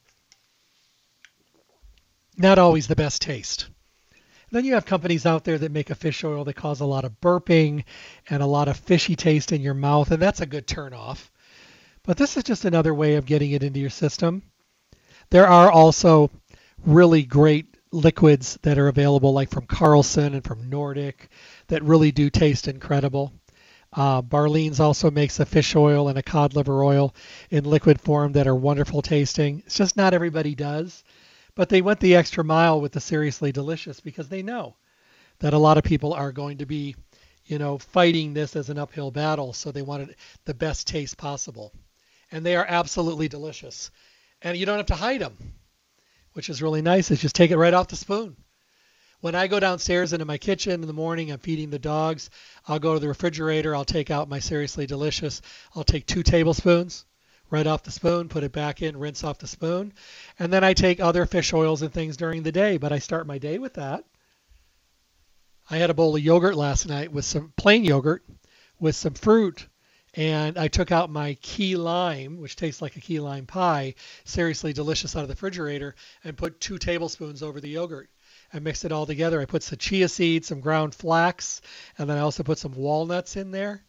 [2.37, 3.66] not always the best taste.
[4.52, 7.04] Then you have companies out there that make a fish oil that cause a lot
[7.04, 7.83] of burping
[8.31, 11.28] and a lot of fishy taste in your mouth, and that's a good turnoff.
[12.04, 14.44] But this is just another way of getting it into your system.
[15.31, 16.31] There are also
[16.87, 21.28] really great liquids that are available, like from Carlson and from Nordic,
[21.68, 23.33] that really do taste incredible.
[23.92, 27.14] Uh, Barlean's also makes a fish oil and a cod liver oil
[27.50, 29.62] in liquid form that are wonderful tasting.
[29.64, 31.04] It's just not everybody does,
[31.54, 34.76] but they went the extra mile with the seriously delicious because they know
[35.38, 36.96] that a lot of people are going to be,
[37.46, 41.72] you know, fighting this as an uphill battle, so they wanted the best taste possible.
[42.31, 43.90] And they are absolutely delicious.
[44.42, 45.54] And you don't have to hide them,
[46.35, 47.11] which is really nice.
[47.11, 48.37] Is just take it right off the spoon.
[49.20, 52.31] When I go downstairs into my kitchen in the morning, I'm feeding the dogs.
[52.68, 53.74] I'll go to the refrigerator.
[53.74, 55.42] I'll take out my Seriously Delicious.
[55.74, 57.04] I'll take two tablespoons
[57.50, 59.92] right off the spoon, put it back in, rinse off the spoon.
[60.38, 63.26] And then I take other fish oils and things during the day, but I start
[63.26, 64.04] my day with that.
[65.68, 68.24] I had a bowl of yogurt last night with some plain yogurt
[68.78, 69.66] with some fruit.
[70.14, 74.72] And I took out my key lime, which tastes like a key lime pie, seriously
[74.72, 78.09] delicious out of the refrigerator, and put two tablespoons over the yogurt.
[78.52, 79.40] I mixed it all together.
[79.40, 81.61] I put some chia seeds, some ground flax,
[81.98, 83.82] and then I also put some walnuts in there.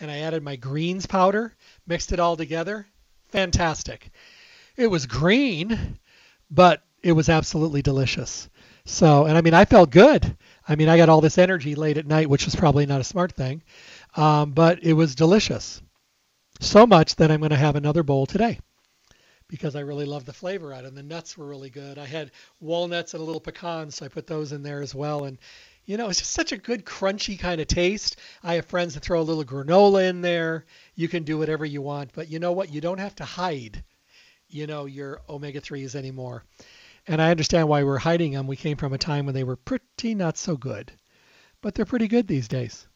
[0.00, 1.54] And I added my greens powder,
[1.86, 2.86] mixed it all together.
[3.28, 4.10] Fantastic.
[4.76, 5.98] It was green,
[6.50, 8.48] but it was absolutely delicious.
[8.84, 10.36] So, and I mean, I felt good.
[10.66, 13.04] I mean, I got all this energy late at night, which was probably not a
[13.04, 13.62] smart thing,
[14.16, 15.82] um, but it was delicious.
[16.60, 18.58] So much that I'm going to have another bowl today
[19.52, 20.86] because I really love the flavor out of.
[20.86, 21.98] And the nuts were really good.
[21.98, 25.24] I had walnuts and a little pecans, so I put those in there as well.
[25.24, 25.36] And
[25.84, 28.16] you know, it's just such a good crunchy kind of taste.
[28.42, 30.64] I have friends that throw a little granola in there.
[30.94, 32.72] You can do whatever you want, but you know what?
[32.72, 33.84] You don't have to hide,
[34.48, 36.44] you know, your omega 3s anymore.
[37.06, 38.46] And I understand why we're hiding them.
[38.46, 40.92] We came from a time when they were pretty not so good,
[41.60, 42.88] but they're pretty good these days.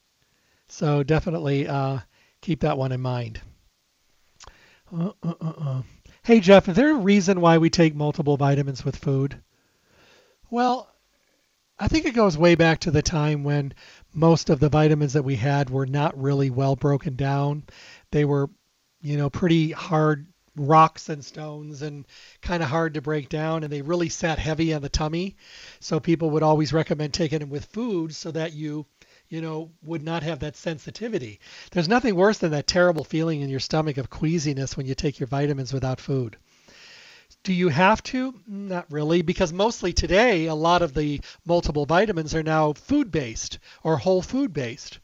[0.69, 1.99] So definitely uh,
[2.41, 3.43] keep that one in mind.
[4.91, 5.83] Uh, uh, uh, uh.
[6.27, 9.41] Hey, Jeff, is there a reason why we take multiple vitamins with food?
[10.51, 10.93] Well,
[11.79, 13.75] I think it goes way back to the time when
[14.13, 17.63] most of the vitamins that we had were not really well broken down.
[18.11, 18.51] They were,
[19.01, 22.05] you know, pretty hard rocks and stones and
[22.43, 25.37] kind of hard to break down and they really sat heavy on the tummy.
[25.79, 28.85] So people would always recommend taking them with food so that you
[29.29, 31.41] you know, would not have that sensitivity.
[31.73, 35.19] There's nothing worse than that terrible feeling in your stomach of queasiness when you take
[35.19, 36.37] your vitamins without food.
[37.43, 38.35] Do you have to?
[38.47, 43.59] Not really, because mostly today, a lot of the multiple vitamins are now food based
[43.83, 44.99] or whole food based.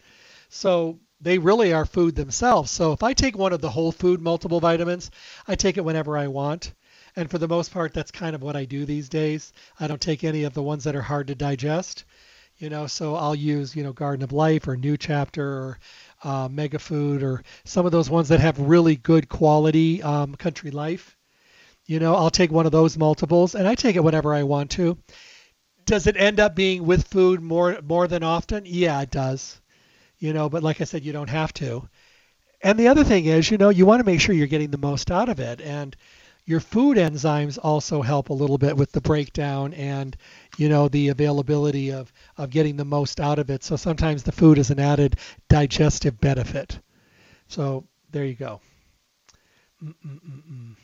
[0.48, 2.70] So they really are food themselves.
[2.70, 5.10] So if I take one of the whole food multiple vitamins,
[5.46, 6.72] I take it whenever I want.
[7.14, 9.52] And for the most part, that's kind of what I do these days.
[9.78, 12.04] I don't take any of the ones that are hard to digest.
[12.62, 15.78] You know, so I'll use, you know, Garden of Life or New Chapter or
[16.22, 20.70] uh, Mega Food or some of those ones that have really good quality um, Country
[20.70, 21.16] Life.
[21.86, 24.70] You know, I'll take one of those multiples and I take it whenever I want
[24.72, 24.96] to.
[25.86, 28.62] Does it end up being with food more more than often?
[28.64, 29.60] Yeah, it does
[30.22, 31.88] you know, but like I said, you don't have to.
[32.62, 34.78] And the other thing is, you know, you want to make sure you're getting the
[34.78, 35.60] most out of it.
[35.60, 35.96] And
[36.44, 40.16] your food enzymes also help a little bit with the breakdown and,
[40.56, 43.62] you know, the availability of, of getting the most out of it.
[43.62, 45.16] So sometimes the food is an added
[45.48, 46.78] digestive benefit.
[47.48, 48.60] So there you go.
[49.82, 50.76] Mm-mm-mm-mm.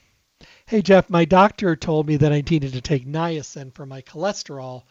[0.67, 4.85] Hey, Jeff, my doctor told me that I needed to take niacin for my cholesterol.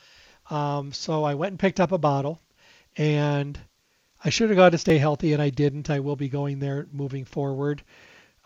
[0.49, 2.41] Um, so I went and picked up a bottle
[2.97, 3.57] and
[4.23, 5.89] I should have gone to stay healthy and I didn't.
[5.89, 7.83] I will be going there moving forward.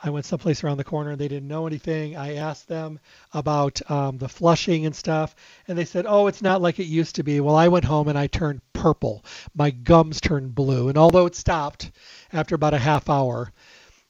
[0.03, 2.17] I went someplace around the corner and they didn't know anything.
[2.17, 2.99] I asked them
[3.33, 5.35] about um, the flushing and stuff,
[5.67, 8.07] and they said, "Oh, it's not like it used to be." Well, I went home
[8.07, 9.23] and I turned purple.
[9.53, 11.91] My gums turned blue, and although it stopped
[12.33, 13.51] after about a half hour,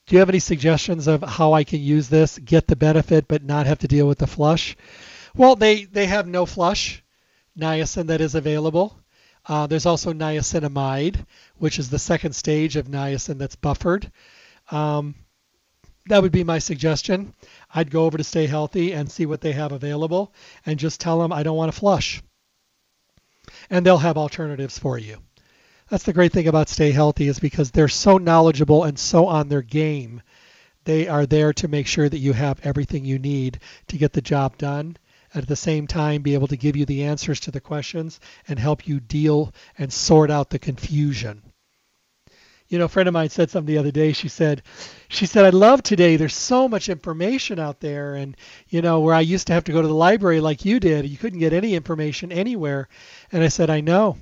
[0.07, 3.43] do you have any suggestions of how I can use this, get the benefit, but
[3.43, 4.77] not have to deal with the flush?
[5.35, 7.03] Well, they they have no flush
[7.57, 8.97] niacin that is available.
[9.45, 11.25] Uh, there's also niacinamide,
[11.57, 14.09] which is the second stage of niacin that's buffered.
[14.69, 15.15] Um,
[16.07, 17.33] that would be my suggestion.
[17.73, 20.33] I'd go over to Stay Healthy and see what they have available
[20.65, 22.21] and just tell them I don't want to flush.
[23.69, 25.17] And they'll have alternatives for you.
[25.89, 29.49] That's the great thing about Stay Healthy is because they're so knowledgeable and so on
[29.49, 30.21] their game.
[30.85, 34.21] They are there to make sure that you have everything you need to get the
[34.21, 34.97] job done
[35.33, 38.59] at the same time be able to give you the answers to the questions and
[38.59, 41.50] help you deal and sort out the confusion.
[42.71, 44.13] You know, a friend of mine said something the other day.
[44.13, 44.63] She said,
[45.09, 46.15] she said, I love today.
[46.15, 48.15] There's so much information out there.
[48.15, 48.37] And,
[48.69, 51.05] you know, where I used to have to go to the library like you did,
[51.05, 52.87] you couldn't get any information anywhere.
[53.29, 54.17] And I said, I know.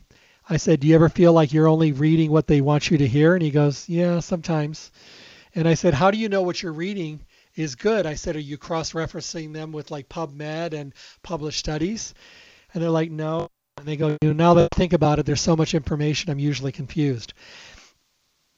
[0.49, 3.07] I said, Do you ever feel like you're only reading what they want you to
[3.07, 3.35] hear?
[3.35, 4.89] And he goes, Yeah, sometimes.
[5.53, 7.19] And I said, How do you know what you're reading
[7.55, 8.05] is good.
[8.05, 12.13] I said, are you cross-referencing them with like PubMed and published studies?
[12.73, 13.49] And they're like, no.
[13.77, 16.31] And they go, you know, now that I think about it, there's so much information,
[16.31, 17.33] I'm usually confused.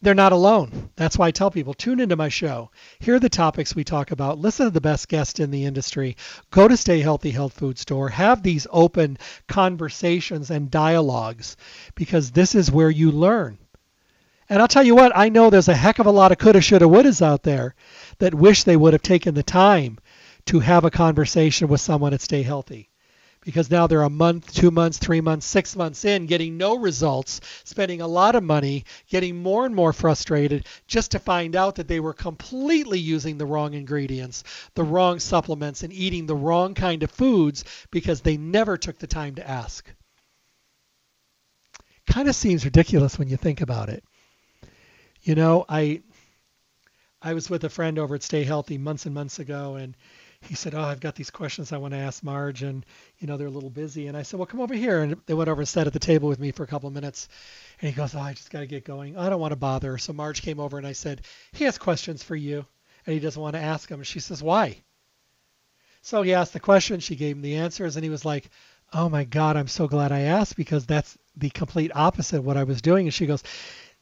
[0.04, 0.90] They're not alone.
[0.96, 2.72] That's why I tell people tune into my show.
[3.00, 4.40] Here are the topics we talk about.
[4.40, 6.18] Listen to the best guests in the industry.
[6.50, 8.10] Go to Stay Healthy Health Food Store.
[8.10, 11.56] Have these open conversations and dialogues
[11.94, 13.60] because this is where you learn.
[14.50, 16.62] And I'll tell you what, I know there's a heck of a lot of coulda,
[16.62, 17.76] shoulda, wouldas out there
[18.18, 20.00] that wish they would have taken the time
[20.48, 22.91] to have a conversation with someone at Stay Healthy.
[23.42, 27.42] Because now they're a month, two months, three months, six months in, getting no results,
[27.64, 31.88] spending a lot of money, getting more and more frustrated just to find out that
[31.88, 34.44] they were completely using the wrong ingredients,
[34.76, 39.08] the wrong supplements, and eating the wrong kind of foods because they never took the
[39.08, 39.92] time to ask.
[42.06, 44.04] Kind of seems ridiculous when you think about it.
[45.24, 46.02] You know, I
[47.22, 49.96] I was with a friend over at Stay Healthy months and months ago, and
[50.44, 52.86] he said, "Oh, I've got these questions I want to ask Marge, and
[53.20, 55.34] you know they're a little busy." And I said, "Well, come over here." And they
[55.34, 57.30] went over and sat at the table with me for a couple of minutes.
[57.80, 59.18] And he goes, "Oh, I just got to get going.
[59.18, 62.24] I don't want to bother." So Marge came over and I said, "He has questions
[62.24, 62.66] for you,
[63.06, 64.82] and he doesn't want to ask them." And she says, "Why?"
[66.02, 67.00] So he asked the question.
[67.00, 68.50] She gave him the answers, and he was like,
[68.92, 72.58] "Oh my God, I'm so glad I asked because that's the complete opposite of what
[72.58, 73.44] I was doing." And she goes,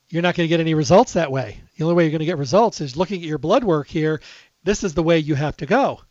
[0.09, 1.61] you're not going to get any results that way.
[1.77, 4.21] The only way you're going to get results is looking at your blood work here.
[4.63, 6.01] This is the way you have to go.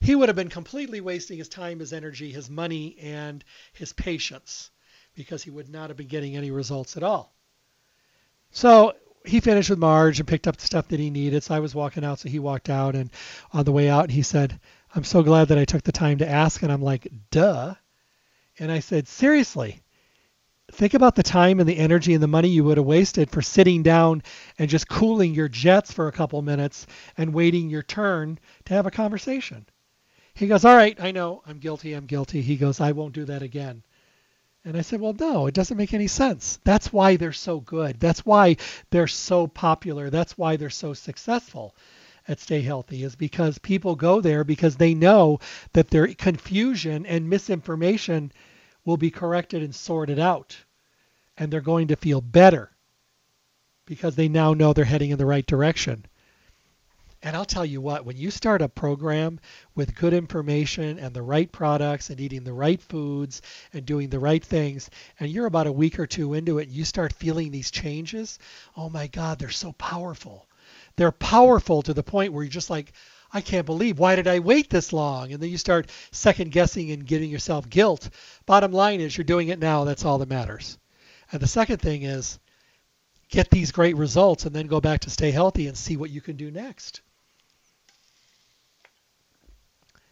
[0.00, 4.70] He would have been completely wasting his time, his energy, his money, and his patience
[5.14, 7.34] because he would not have been getting any results at all.
[8.50, 11.42] So he finished with Marge and picked up the stuff that he needed.
[11.42, 13.10] So I was walking out, so he walked out, and
[13.52, 14.58] on the way out, he said,
[14.94, 17.74] "I'm so glad that I took the time to ask." And I'm like, "Duh."
[18.58, 19.82] And I said, "Seriously,
[20.72, 23.42] think about the time and the energy and the money you would have wasted for
[23.42, 24.22] sitting down
[24.58, 26.86] and just cooling your jets for a couple minutes
[27.18, 29.66] and waiting your turn to have a conversation.
[30.40, 32.40] He goes, All right, I know, I'm guilty, I'm guilty.
[32.40, 33.82] He goes, I won't do that again.
[34.64, 36.58] And I said, Well, no, it doesn't make any sense.
[36.64, 38.00] That's why they're so good.
[38.00, 38.56] That's why
[38.88, 40.08] they're so popular.
[40.08, 41.76] That's why they're so successful
[42.26, 45.40] at Stay Healthy, is because people go there because they know
[45.74, 48.32] that their confusion and misinformation
[48.86, 50.56] will be corrected and sorted out.
[51.36, 52.70] And they're going to feel better
[53.84, 56.06] because they now know they're heading in the right direction.
[57.22, 59.40] And I'll tell you what, when you start a program
[59.74, 63.42] with good information and the right products and eating the right foods
[63.74, 66.72] and doing the right things, and you're about a week or two into it, and
[66.74, 68.38] you start feeling these changes,
[68.74, 70.48] oh my God, they're so powerful.
[70.96, 72.94] They're powerful to the point where you're just like,
[73.32, 75.32] I can't believe why did I wait this long?
[75.32, 78.08] And then you start second guessing and giving yourself guilt.
[78.46, 79.84] Bottom line is you're doing it now.
[79.84, 80.78] That's all that matters.
[81.32, 82.38] And the second thing is
[83.28, 86.22] get these great results and then go back to stay healthy and see what you
[86.22, 87.02] can do next.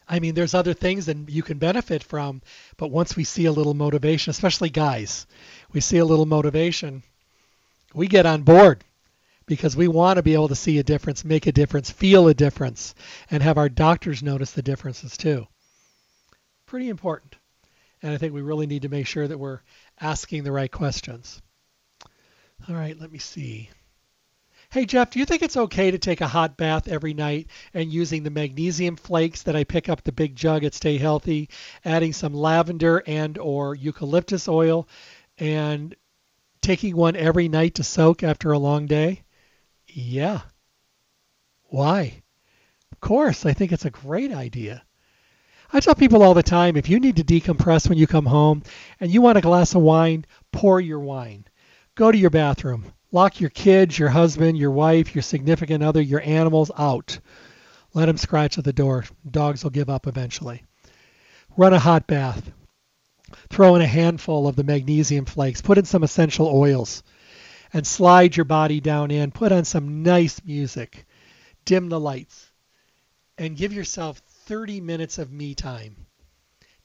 [0.09, 2.41] I mean, there's other things that you can benefit from,
[2.79, 5.27] but once we see a little motivation, especially guys,
[5.73, 7.03] we see a little motivation,
[7.95, 8.85] we get on board
[9.47, 12.35] because we want to be able to see a difference, make a difference, feel a
[12.35, 12.95] difference,
[13.31, 15.47] and have our doctors notice the differences too.
[16.67, 17.37] Pretty important.
[18.03, 19.61] And I think we really need to make sure that we're
[20.01, 21.43] asking the right questions.
[22.69, 23.71] All right, let me see.
[24.71, 27.91] Hey, Jeff, do you think it's okay to take a hot bath every night and
[27.91, 31.49] using the magnesium flakes that I pick up the big jug at Stay Healthy,
[31.87, 34.87] adding some lavender and or eucalyptus oil
[35.39, 35.95] and
[36.61, 39.23] taking one every night to soak after a long day?
[39.87, 40.43] Yeah.
[41.71, 42.23] Why?
[42.93, 44.85] Of course, I think it's a great idea.
[45.73, 48.63] I tell people all the time if you need to decompress when you come home
[49.01, 51.47] and you want a glass of wine, pour your wine.
[51.95, 56.21] Go to your bathroom, Lock your kids, your husband, your wife, your significant other, your
[56.23, 57.19] animals out.
[57.95, 59.05] Let them scratch at the door.
[59.29, 60.65] Dogs will give up eventually.
[61.57, 62.53] Run a hot bath.
[63.49, 65.63] Throw in a handful of the magnesium flakes.
[65.63, 67.03] Put in some essential oils.
[67.73, 69.31] And slide your body down in.
[69.31, 71.07] Put on some nice music.
[71.65, 72.53] Dim the lights.
[73.39, 76.07] And give yourself 30 minutes of me time.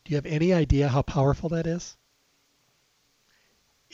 [0.06, 1.98] Do you have any idea how powerful that is?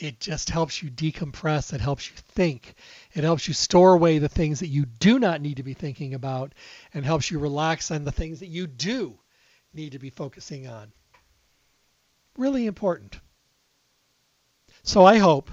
[0.00, 1.74] It just helps you decompress.
[1.74, 2.74] It helps you think.
[3.12, 6.14] It helps you store away the things that you do not need to be thinking
[6.14, 6.54] about
[6.94, 9.18] and helps you relax on the things that you do
[9.74, 10.90] need to be focusing on.
[12.38, 13.20] Really important.
[14.82, 15.50] So I hope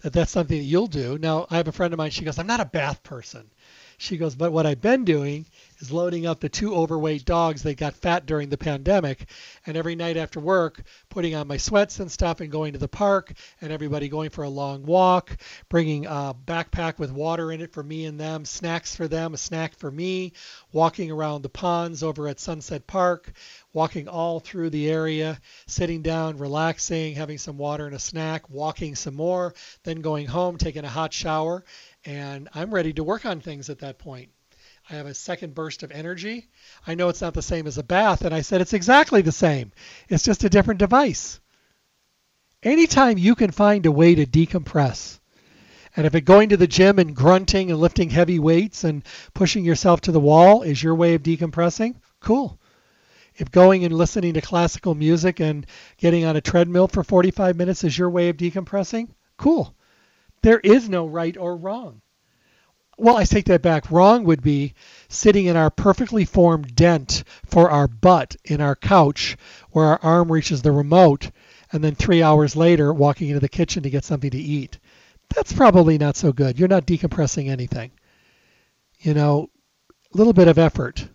[0.00, 1.18] that that's something that you'll do.
[1.18, 3.50] Now, I have a friend of mine, she goes, I'm not a bath person.
[3.98, 5.44] She goes, but what I've been doing
[5.80, 9.26] is loading up the two overweight dogs that got fat during the pandemic.
[9.66, 12.88] And every night after work, putting on my sweats and stuff and going to the
[12.88, 15.36] park and everybody going for a long walk,
[15.68, 19.38] bringing a backpack with water in it for me and them, snacks for them, a
[19.38, 20.32] snack for me,
[20.72, 23.32] walking around the ponds over at Sunset Park,
[23.72, 28.94] walking all through the area, sitting down, relaxing, having some water and a snack, walking
[28.94, 29.54] some more,
[29.84, 31.64] then going home, taking a hot shower
[32.04, 34.30] and I'm ready to work on things at that point.
[34.90, 36.48] I have a second burst of energy.
[36.84, 39.30] I know it's not the same as a bath, and I said it's exactly the
[39.30, 39.70] same.
[40.08, 41.38] It's just a different device.
[42.64, 45.20] Anytime you can find a way to decompress,
[45.94, 49.64] and if it going to the gym and grunting and lifting heavy weights and pushing
[49.64, 52.58] yourself to the wall is your way of decompressing, cool.
[53.36, 55.66] If going and listening to classical music and
[55.98, 59.72] getting on a treadmill for 45 minutes is your way of decompressing, cool.
[60.42, 62.02] There is no right or wrong.
[63.00, 63.90] Well, I take that back.
[63.90, 64.74] Wrong would be
[65.08, 69.38] sitting in our perfectly formed dent for our butt in our couch
[69.70, 71.30] where our arm reaches the remote,
[71.72, 74.78] and then three hours later walking into the kitchen to get something to eat.
[75.34, 76.58] That's probably not so good.
[76.58, 77.90] You're not decompressing anything.
[78.98, 79.48] You know,
[80.12, 81.08] a little bit of effort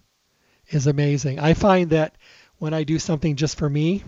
[0.69, 1.39] is amazing.
[1.39, 2.15] I find that
[2.57, 4.03] when I do something just for me,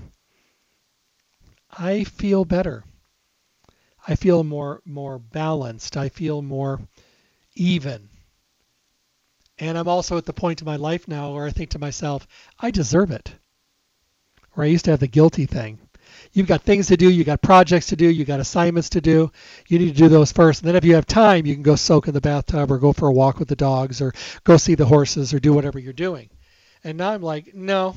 [1.78, 2.84] I feel better.
[4.08, 5.96] I feel more more balanced.
[5.96, 6.80] I feel more
[7.58, 8.10] even.
[9.60, 12.28] And I'm also at the point in my life now where I think to myself,
[12.60, 13.34] I deserve it.
[14.54, 15.80] Where I used to have the guilty thing.
[16.34, 19.32] You've got things to do, you've got projects to do, you've got assignments to do.
[19.68, 20.62] You need to do those first.
[20.62, 22.94] And then if you have time, you can go soak in the bathtub or go
[22.94, 25.94] for a walk with the dogs or go see the horses or do whatever you're
[25.94, 26.30] doing.
[26.84, 27.96] And now I'm like, no,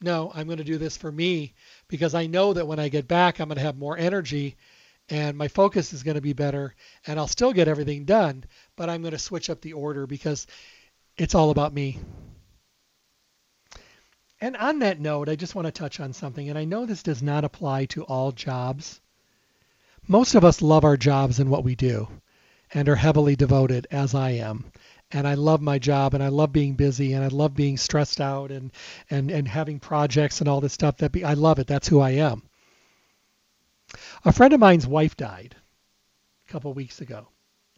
[0.00, 1.54] no, I'm going to do this for me
[1.88, 4.56] because I know that when I get back, I'm going to have more energy
[5.10, 6.74] and my focus is going to be better
[7.06, 8.44] and I'll still get everything done,
[8.76, 10.46] but I'm going to switch up the order because
[11.16, 11.98] it's all about me.
[14.40, 17.02] And on that note, I just want to touch on something, and I know this
[17.02, 18.98] does not apply to all jobs.
[20.08, 22.08] Most of us love our jobs and what we do
[22.72, 24.72] and are heavily devoted, as I am
[25.12, 28.20] and I love my job and I love being busy and I love being stressed
[28.20, 28.70] out and
[29.10, 32.00] and and having projects and all this stuff that be, I love it that's who
[32.00, 32.42] I am
[34.24, 35.56] a friend of mine's wife died
[36.48, 37.28] a couple weeks ago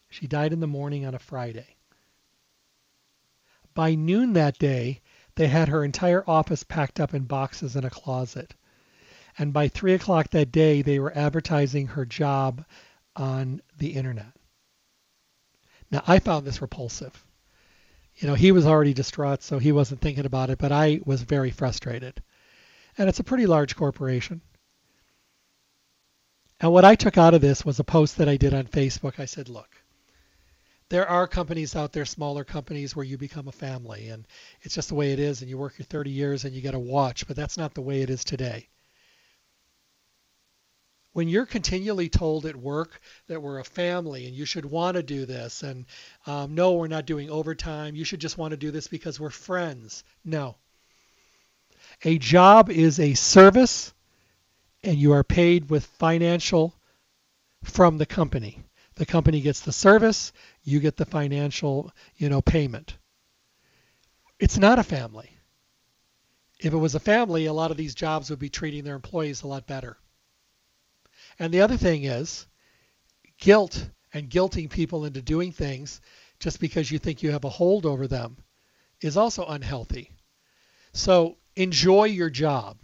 [0.08, 1.76] she died in the morning on a Friday
[3.74, 5.00] by noon that day
[5.34, 8.54] they had her entire office packed up in boxes in a closet
[9.38, 12.64] and by three o'clock that day they were advertising her job
[13.16, 14.32] on the internet
[15.92, 17.22] now, I found this repulsive.
[18.16, 21.20] You know, he was already distraught, so he wasn't thinking about it, but I was
[21.20, 22.22] very frustrated.
[22.96, 24.40] And it's a pretty large corporation.
[26.62, 29.18] And what I took out of this was a post that I did on Facebook.
[29.18, 29.68] I said, look,
[30.90, 34.28] there are companies out there, smaller companies, where you become a family, and
[34.60, 36.76] it's just the way it is, and you work your 30 years and you get
[36.76, 38.68] a watch, but that's not the way it is today.
[41.14, 45.02] When you're continually told at work that we're a family and you should want to
[45.02, 45.84] do this, and
[46.28, 49.30] um, no, we're not doing overtime, you should just want to do this because we're
[49.30, 50.04] friends.
[50.24, 50.54] No.
[52.04, 53.92] A job is a service
[54.84, 56.74] and you are paid with financial
[57.64, 58.60] from the company.
[58.96, 62.96] The company gets the service, you get the financial, you know, payment.
[64.38, 65.30] It's not a family.
[66.60, 69.42] If it was a family, a lot of these jobs would be treating their employees
[69.42, 69.96] a lot better.
[71.38, 72.46] And the other thing is
[73.38, 76.00] guilt and guilting people into doing things
[76.38, 78.36] just because you think you have a hold over them
[79.00, 80.10] is also unhealthy.
[80.92, 82.78] So enjoy your job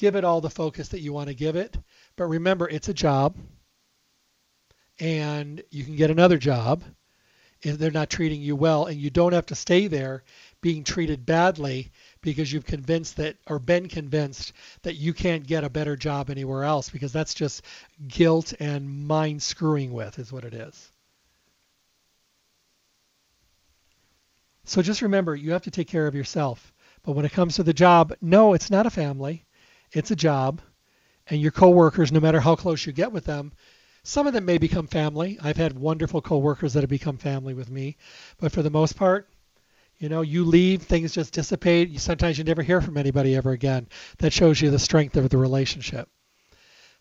[0.00, 1.76] give it all the focus that you want to give it.
[2.16, 3.36] But remember, it's a job,
[4.98, 6.82] and you can get another job
[7.62, 10.24] if they're not treating you well, and you don't have to stay there
[10.62, 11.92] being treated badly
[12.22, 16.64] because you've convinced that or been convinced that you can't get a better job anywhere
[16.64, 17.62] else because that's just
[18.08, 20.90] guilt and mind screwing with is what it is.
[24.64, 26.72] So just remember, you have to take care of yourself.
[27.02, 29.44] But when it comes to the job, no, it's not a family.
[29.92, 30.60] It's a job,
[31.28, 33.52] and your coworkers, no matter how close you get with them,
[34.02, 35.38] some of them may become family.
[35.42, 37.96] I've had wonderful coworkers that have become family with me,
[38.38, 39.28] but for the most part,
[39.98, 42.00] you know, you leave, things just dissipate.
[42.00, 43.88] Sometimes you never hear from anybody ever again.
[44.18, 46.08] That shows you the strength of the relationship.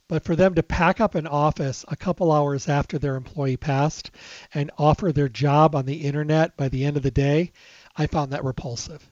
[0.10, 4.12] But for them to pack up an office a couple hours after their employee passed
[4.54, 7.54] and offer their job on the internet by the end of the day,
[7.96, 9.08] I found that repulsive.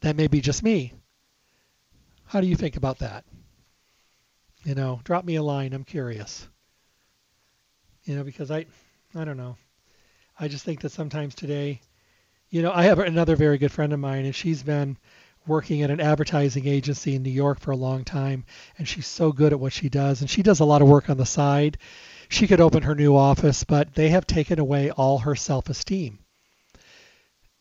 [0.00, 0.94] That may be just me,
[2.34, 3.24] how do you think about that?
[4.64, 5.72] You know, drop me a line.
[5.72, 6.48] I'm curious.
[8.02, 8.66] You know, because I,
[9.14, 9.56] I don't know.
[10.40, 11.80] I just think that sometimes today,
[12.50, 14.98] you know, I have another very good friend of mine, and she's been
[15.46, 18.44] working at an advertising agency in New York for a long time,
[18.78, 21.08] and she's so good at what she does, and she does a lot of work
[21.08, 21.78] on the side.
[22.28, 26.23] She could open her new office, but they have taken away all her self-esteem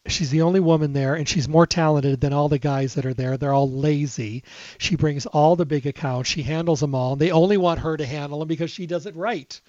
[0.07, 3.13] she's the only woman there and she's more talented than all the guys that are
[3.13, 3.37] there.
[3.37, 4.43] They're all lazy.
[4.77, 6.29] She brings all the big accounts.
[6.29, 7.13] She handles them all.
[7.13, 9.59] And they only want her to handle them because she does it right.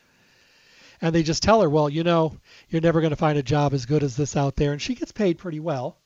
[1.00, 2.36] And they just tell her well you know
[2.68, 4.72] you're never going to find a job as good as this out there.
[4.72, 5.98] And she gets paid pretty well.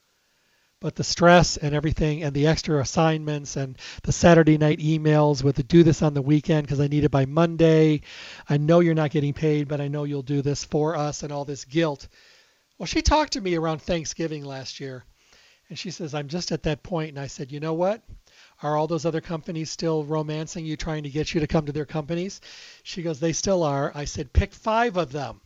[0.81, 5.57] But the stress and everything and the extra assignments and the saturday night emails with
[5.57, 8.03] the do this on the weekend because i need it by monday.
[8.49, 11.33] I know you're not getting paid but i know you'll do this for us and
[11.33, 12.07] all this guilt
[12.79, 15.05] well, she talked to me around Thanksgiving last year,
[15.69, 17.09] and she says, I'm just at that point.
[17.09, 18.03] And I said, You know what?
[18.63, 21.73] Are all those other companies still romancing you, trying to get you to come to
[21.73, 22.41] their companies?
[22.85, 23.91] She goes, They still are.
[23.97, 25.41] I said, Pick five of them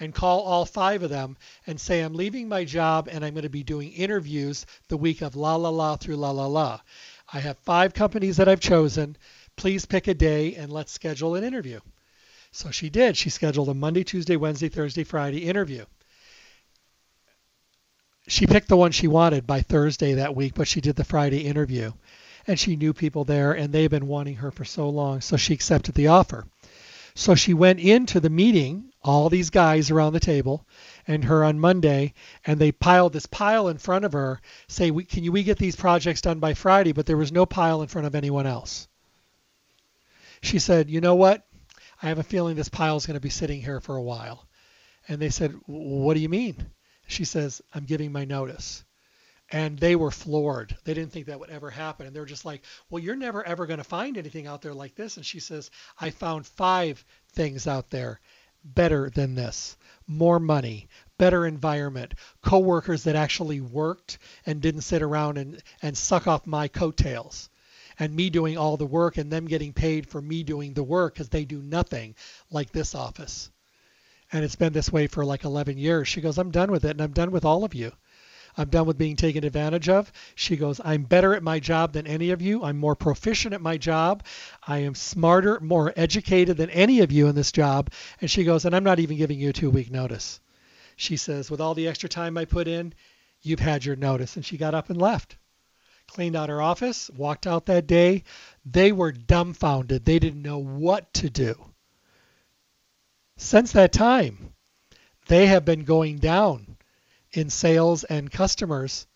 [0.00, 3.44] and call all five of them and say, I'm leaving my job and I'm going
[3.44, 6.80] to be doing interviews the week of la la la through la la la.
[7.32, 9.16] I have five companies that I've chosen.
[9.54, 11.78] Please pick a day and let's schedule an interview.
[12.50, 13.16] So she did.
[13.16, 15.84] She scheduled a Monday, Tuesday, Wednesday, Thursday, Friday interview
[18.26, 21.44] she picked the one she wanted by Thursday that week, but she did the Friday
[21.44, 21.92] interview.
[22.46, 25.54] And she knew people there, and they've been wanting her for so long, so she
[25.54, 26.46] accepted the offer.
[27.14, 30.66] So she went into the meeting, all these guys around the table,
[31.06, 32.12] and her on Monday,
[32.44, 35.76] and they piled this pile in front of her, say, "Can you we get these
[35.76, 38.88] projects done by Friday?" But there was no pile in front of anyone else.
[40.42, 41.46] She said, "You know what?
[42.02, 44.46] I have a feeling this pile is going to be sitting here for a while."
[45.08, 46.70] And they said, "What do you mean?"
[47.06, 48.84] She says, I'm giving my notice.
[49.50, 50.76] And they were floored.
[50.84, 52.06] They didn't think that would ever happen.
[52.06, 54.94] And they're just like, well, you're never ever going to find anything out there like
[54.94, 55.16] this.
[55.16, 58.20] And she says, I found five things out there
[58.64, 59.76] better than this
[60.06, 60.88] more money,
[61.18, 66.68] better environment, coworkers that actually worked and didn't sit around and, and suck off my
[66.68, 67.48] coattails
[67.98, 71.14] and me doing all the work and them getting paid for me doing the work
[71.14, 72.14] because they do nothing
[72.50, 73.50] like this office
[74.32, 76.08] and it's been this way for like 11 years.
[76.08, 77.92] She goes, I'm done with it, and I'm done with all of you.
[78.56, 80.12] I'm done with being taken advantage of.
[80.36, 82.62] She goes, I'm better at my job than any of you.
[82.62, 84.24] I'm more proficient at my job.
[84.66, 87.90] I am smarter, more educated than any of you in this job.
[88.20, 90.40] And she goes, and I'm not even giving you a two week notice.
[90.96, 92.94] She says, with all the extra time I put in,
[93.42, 94.36] you've had your notice.
[94.36, 95.36] And she got up and left.
[96.06, 98.22] Cleaned out her office, walked out that day.
[98.64, 100.04] They were dumbfounded.
[100.04, 101.73] They didn't know what to do.
[103.36, 104.54] Since that time,
[105.26, 106.76] they have been going down
[107.32, 109.06] in sales and customers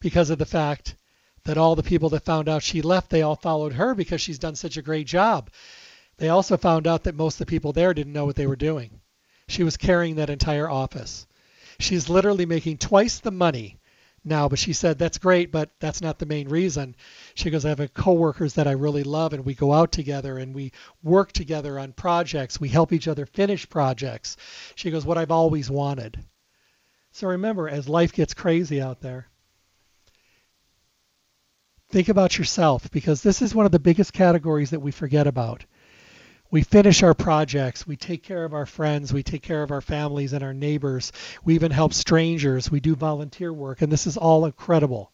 [0.00, 0.96] because of the fact
[1.44, 4.38] that all the people that found out she left, they all followed her because she's
[4.38, 5.50] done such a great job.
[6.16, 8.56] They also found out that most of the people there didn't know what they were
[8.56, 9.00] doing.
[9.46, 11.26] She was carrying that entire office.
[11.78, 13.78] She's literally making twice the money
[14.24, 16.96] now, but she said that's great, but that's not the main reason.
[17.34, 20.38] She goes, I have a coworkers that I really love, and we go out together
[20.38, 22.60] and we work together on projects.
[22.60, 24.36] We help each other finish projects.
[24.74, 26.18] She goes, what I've always wanted.
[27.12, 29.28] So remember, as life gets crazy out there,
[31.90, 35.64] think about yourself because this is one of the biggest categories that we forget about
[36.50, 39.80] we finish our projects, we take care of our friends, we take care of our
[39.80, 41.12] families and our neighbors,
[41.44, 45.12] we even help strangers, we do volunteer work, and this is all incredible.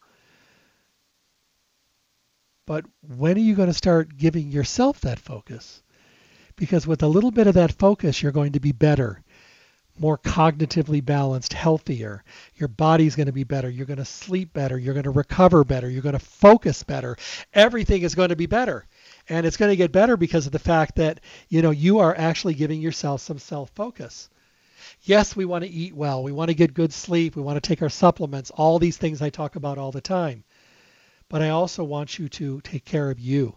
[2.66, 2.84] But
[3.16, 5.82] when are you going to start giving yourself that focus?
[6.56, 9.22] Because with a little bit of that focus, you're going to be better,
[9.98, 12.22] more cognitively balanced, healthier.
[12.54, 13.68] Your body's going to be better.
[13.68, 14.78] You're going to sleep better.
[14.78, 15.90] You're going to recover better.
[15.90, 17.16] You're going to focus better.
[17.52, 18.86] Everything is going to be better
[19.28, 22.14] and it's going to get better because of the fact that you know you are
[22.16, 24.28] actually giving yourself some self-focus.
[25.02, 26.22] Yes we want to eat well.
[26.22, 27.36] We want to get good sleep.
[27.36, 28.50] We want to take our supplements.
[28.50, 30.44] All these things i talk about all the time.
[31.28, 33.56] But i also want you to take care of you.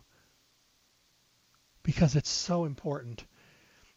[1.84, 3.26] Because it's so important.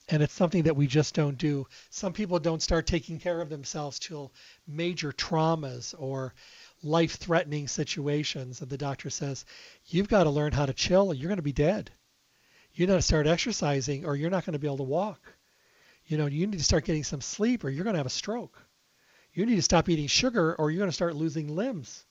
[0.08, 1.68] And it's something that we just don't do.
[1.90, 4.32] Some people don't start taking care of themselves till
[4.66, 6.34] major traumas or
[6.82, 8.60] life threatening situations.
[8.60, 9.44] And the doctor says,
[9.86, 11.90] You've got to learn how to chill or you're going to be dead.
[12.72, 15.20] You got to start exercising or you're not going to be able to walk.
[16.06, 18.10] You know, you need to start getting some sleep or you're going to have a
[18.10, 18.60] stroke.
[19.32, 22.04] You need to stop eating sugar or you're going to start losing limbs.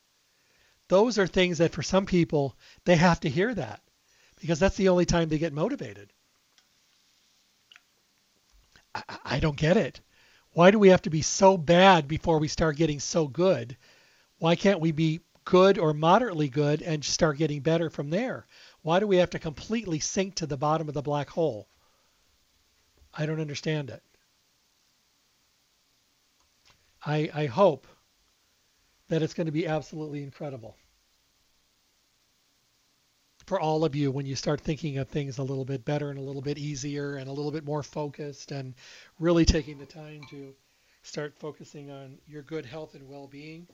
[0.87, 2.55] Those are things that for some people,
[2.85, 3.81] they have to hear that
[4.39, 6.11] because that's the only time they get motivated.
[8.95, 10.01] I, I don't get it.
[10.51, 13.77] Why do we have to be so bad before we start getting so good?
[14.39, 18.47] Why can't we be good or moderately good and start getting better from there?
[18.81, 21.67] Why do we have to completely sink to the bottom of the black hole?
[23.13, 24.01] I don't understand it.
[27.05, 27.87] I, I hope
[29.09, 30.75] that it's going to be absolutely incredible
[33.45, 36.19] for all of you when you start thinking of things a little bit better and
[36.19, 38.75] a little bit easier and a little bit more focused and
[39.17, 40.53] really taking the time to
[41.01, 43.65] start focusing on your good health and well-being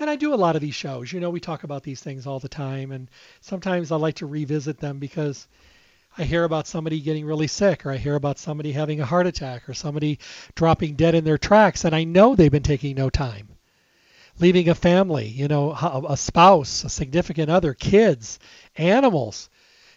[0.00, 1.12] and I do a lot of these shows.
[1.12, 3.10] You know, we talk about these things all the time, and
[3.42, 5.46] sometimes I like to revisit them because
[6.16, 9.26] I hear about somebody getting really sick, or I hear about somebody having a heart
[9.26, 10.18] attack, or somebody
[10.54, 13.50] dropping dead in their tracks, and I know they've been taking no time.
[14.38, 15.72] Leaving a family, you know,
[16.08, 18.38] a spouse, a significant other, kids,
[18.76, 19.50] animals,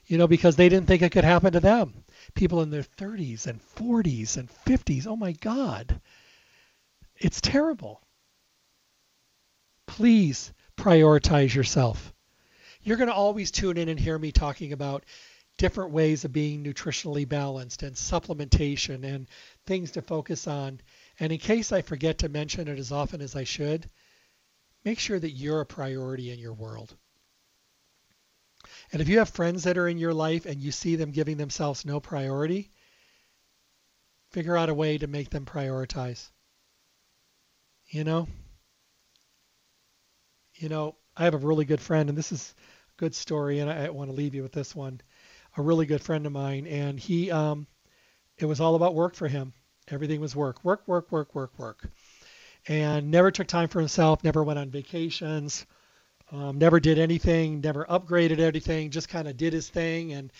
[0.05, 2.03] you know, because they didn't think it could happen to them.
[2.35, 5.07] People in their 30s and 40s and 50s.
[5.07, 6.01] Oh my God.
[7.15, 8.02] It's terrible
[9.85, 12.13] please prioritize yourself.
[12.81, 15.05] You're going to always tune in and hear me talking about
[15.57, 19.27] different ways of being nutritionally balanced and supplementation and
[19.65, 20.81] things to focus on.
[21.19, 23.89] And in case I forget to mention it as often as I should,
[24.83, 26.95] make sure that you're a priority in your world.
[28.91, 31.37] And if you have friends that are in your life and you see them giving
[31.37, 32.69] themselves no priority,
[34.31, 36.29] figure out a way to make them prioritize.
[37.87, 38.27] You know?
[40.63, 42.55] You know, I have a really good friend, and this is
[42.97, 45.01] a good story, and I, I want to leave you with this one.
[45.57, 47.67] A really good friend of mine, and he, um,
[48.37, 49.53] it was all about work for him.
[49.89, 51.89] Everything was work, work, work, work, work, work,
[52.67, 54.23] and never took time for himself.
[54.23, 55.65] Never went on vacations.
[56.31, 57.59] Um, never did anything.
[57.59, 58.89] Never upgraded anything.
[58.89, 60.31] Just kind of did his thing, and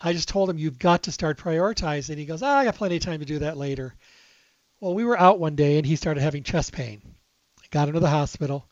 [0.00, 2.16] I just told him, you've got to start prioritizing.
[2.16, 3.94] He goes, oh, I got plenty of time to do that later.
[4.80, 7.00] Well, we were out one day and he started having chest pain.
[7.70, 8.66] Got into the hospital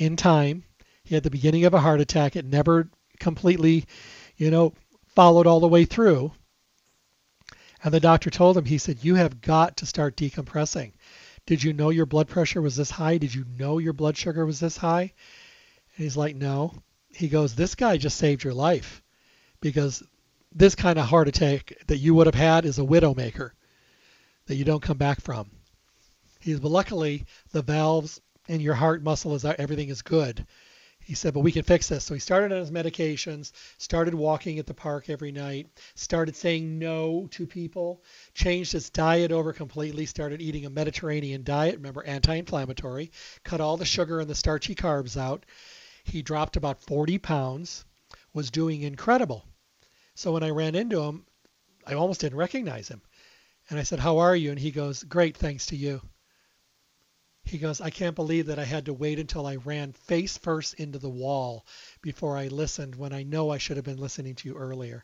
[0.00, 0.64] in time.
[1.04, 2.36] He had the beginning of a heart attack.
[2.36, 2.88] It never
[3.18, 3.86] completely,
[4.36, 4.74] you know,
[5.06, 6.32] followed all the way through.
[7.82, 10.92] And the doctor told him, he said, You have got to start decompressing.
[11.46, 13.18] Did you know your blood pressure was this high?
[13.18, 15.12] Did you know your blood sugar was this high?
[15.96, 16.74] And he's like, No.
[17.10, 19.02] He goes, This guy just saved your life
[19.60, 20.02] because
[20.52, 23.50] this kind of heart attack that you would have had is a widowmaker
[24.46, 25.50] that you don't come back from.
[26.40, 30.46] He's but luckily the valves and your heart muscle is everything is good.
[31.00, 32.04] He said, but we can fix this.
[32.04, 36.78] So he started on his medications, started walking at the park every night, started saying
[36.78, 38.02] no to people,
[38.34, 43.10] changed his diet over completely, started eating a Mediterranean diet, remember anti-inflammatory,
[43.42, 45.46] cut all the sugar and the starchy carbs out.
[46.04, 47.86] He dropped about 40 pounds,
[48.34, 49.46] was doing incredible.
[50.14, 51.24] So when I ran into him,
[51.86, 53.00] I almost didn't recognize him.
[53.70, 56.02] And I said, "How are you?" And he goes, "Great, thanks to you."
[57.48, 60.74] He goes, I can't believe that I had to wait until I ran face first
[60.74, 61.64] into the wall
[62.02, 65.02] before I listened when I know I should have been listening to you earlier.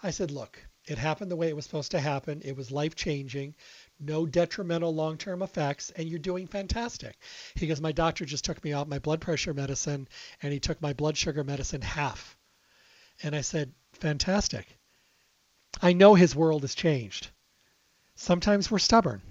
[0.00, 2.42] I said, Look, it happened the way it was supposed to happen.
[2.44, 3.56] It was life changing,
[3.98, 7.18] no detrimental long term effects, and you're doing fantastic.
[7.56, 10.06] He goes, My doctor just took me off my blood pressure medicine
[10.42, 12.38] and he took my blood sugar medicine half.
[13.20, 14.78] And I said, Fantastic.
[15.82, 17.30] I know his world has changed.
[18.14, 19.22] Sometimes we're stubborn.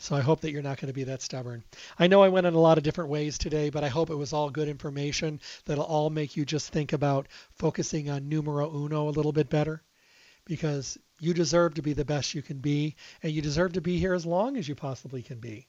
[0.00, 1.62] So I hope that you're not going to be that stubborn.
[1.98, 4.14] I know I went in a lot of different ways today, but I hope it
[4.14, 9.08] was all good information that'll all make you just think about focusing on numero uno
[9.08, 9.82] a little bit better
[10.46, 13.98] because you deserve to be the best you can be and you deserve to be
[13.98, 15.66] here as long as you possibly can be.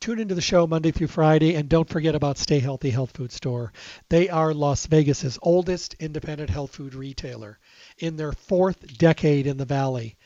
[0.00, 3.32] Tune into the show Monday through Friday and don't forget about Stay Healthy Health Food
[3.32, 3.72] Store.
[4.08, 7.58] They are Las Vegas's oldest independent health food retailer
[7.98, 10.16] in their fourth decade in the valley.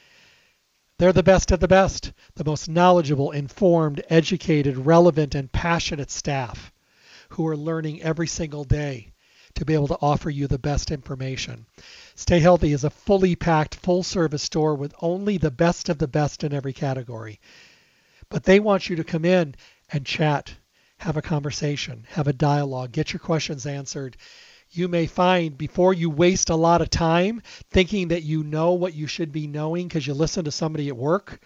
[1.03, 6.72] They're the best of the best, the most knowledgeable, informed, educated, relevant, and passionate staff
[7.30, 9.11] who are learning every single day
[9.57, 11.66] to be able to offer you the best information.
[12.14, 16.07] Stay Healthy is a fully packed, full service store with only the best of the
[16.07, 17.40] best in every category.
[18.28, 19.57] But they want you to come in
[19.90, 20.55] and chat,
[20.98, 24.16] have a conversation, have a dialogue, get your questions answered,
[24.75, 28.95] you may find before you waste a lot of time thinking that you know what
[28.95, 31.41] you should be knowing because you listen to somebody at work,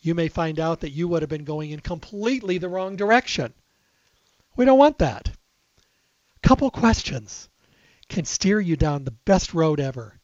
[0.00, 3.52] you may find out that you would have been going in completely the wrong direction.
[4.56, 5.28] We don't want that.
[6.42, 7.50] A couple questions
[8.08, 10.18] can steer you down the best road ever.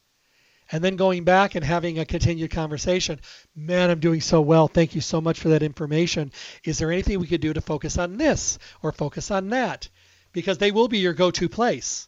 [0.71, 3.21] And then going back and having a continued conversation.
[3.55, 4.67] Man, I'm doing so well.
[4.67, 6.31] Thank you so much for that information.
[6.63, 9.87] Is there anything we could do to focus on this or focus on that?
[10.33, 12.06] Because they will be your go to place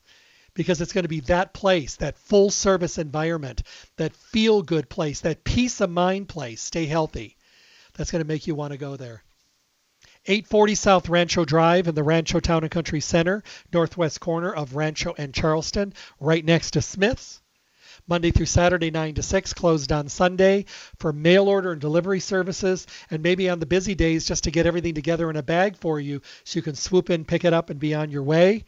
[0.59, 3.63] because it's going to be that place, that full service environment,
[3.95, 6.61] that feel good place, that peace of mind place.
[6.61, 7.37] Stay healthy.
[7.93, 9.23] That's going to make you want to go there.
[10.25, 13.41] 840 South Rancho Drive in the Rancho Town and Country Center,
[13.71, 17.41] northwest corner of Rancho and Charleston, right next to Smith's.
[18.05, 20.65] Monday through Saturday, 9 to 6, closed on Sunday
[20.97, 24.65] for mail order and delivery services, and maybe on the busy days just to get
[24.65, 27.69] everything together in a bag for you so you can swoop in, pick it up,
[27.69, 28.65] and be on your way.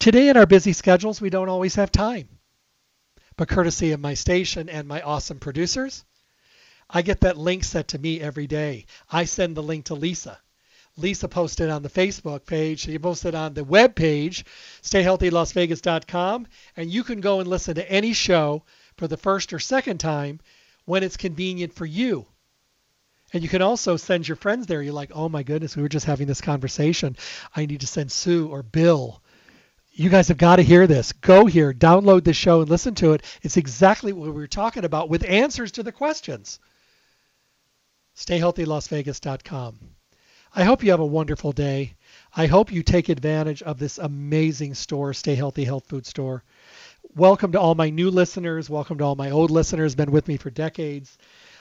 [0.00, 2.26] Today, in our busy schedules, we don't always have time.
[3.36, 6.06] But courtesy of my station and my awesome producers,
[6.88, 8.86] I get that link sent to me every day.
[9.10, 10.38] I send the link to Lisa.
[10.96, 12.80] Lisa posted on the Facebook page.
[12.80, 14.46] She posted on the web page,
[14.80, 16.46] stayhealthylasvegas.com,
[16.78, 18.64] and you can go and listen to any show
[18.96, 20.40] for the first or second time
[20.86, 22.24] when it's convenient for you.
[23.34, 24.80] And you can also send your friends there.
[24.80, 27.18] You're like, oh my goodness, we were just having this conversation.
[27.54, 29.20] I need to send Sue or Bill
[30.00, 31.12] you guys have got to hear this.
[31.12, 33.22] Go here, download the show, and listen to it.
[33.42, 36.58] It's exactly what we were talking about with answers to the questions.
[38.16, 39.78] StayHealthyLasVegas.com.
[40.54, 41.96] I hope you have a wonderful day.
[42.34, 46.44] I hope you take advantage of this amazing store, Stay Healthy Health Food Store.
[47.14, 48.70] Welcome to all my new listeners.
[48.70, 49.94] Welcome to all my old listeners.
[49.94, 51.18] Been with me for decades.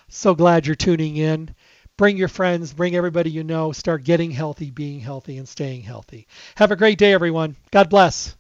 [0.07, 1.53] So glad you're tuning in
[1.99, 6.25] bring your friends, bring everybody you know, start getting healthy, being healthy, and staying healthy.
[6.55, 7.57] Have a great day, everyone.
[7.71, 8.37] God bless.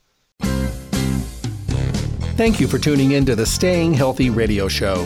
[2.37, 5.05] Thank you for tuning in to the Staying Healthy Radio Show.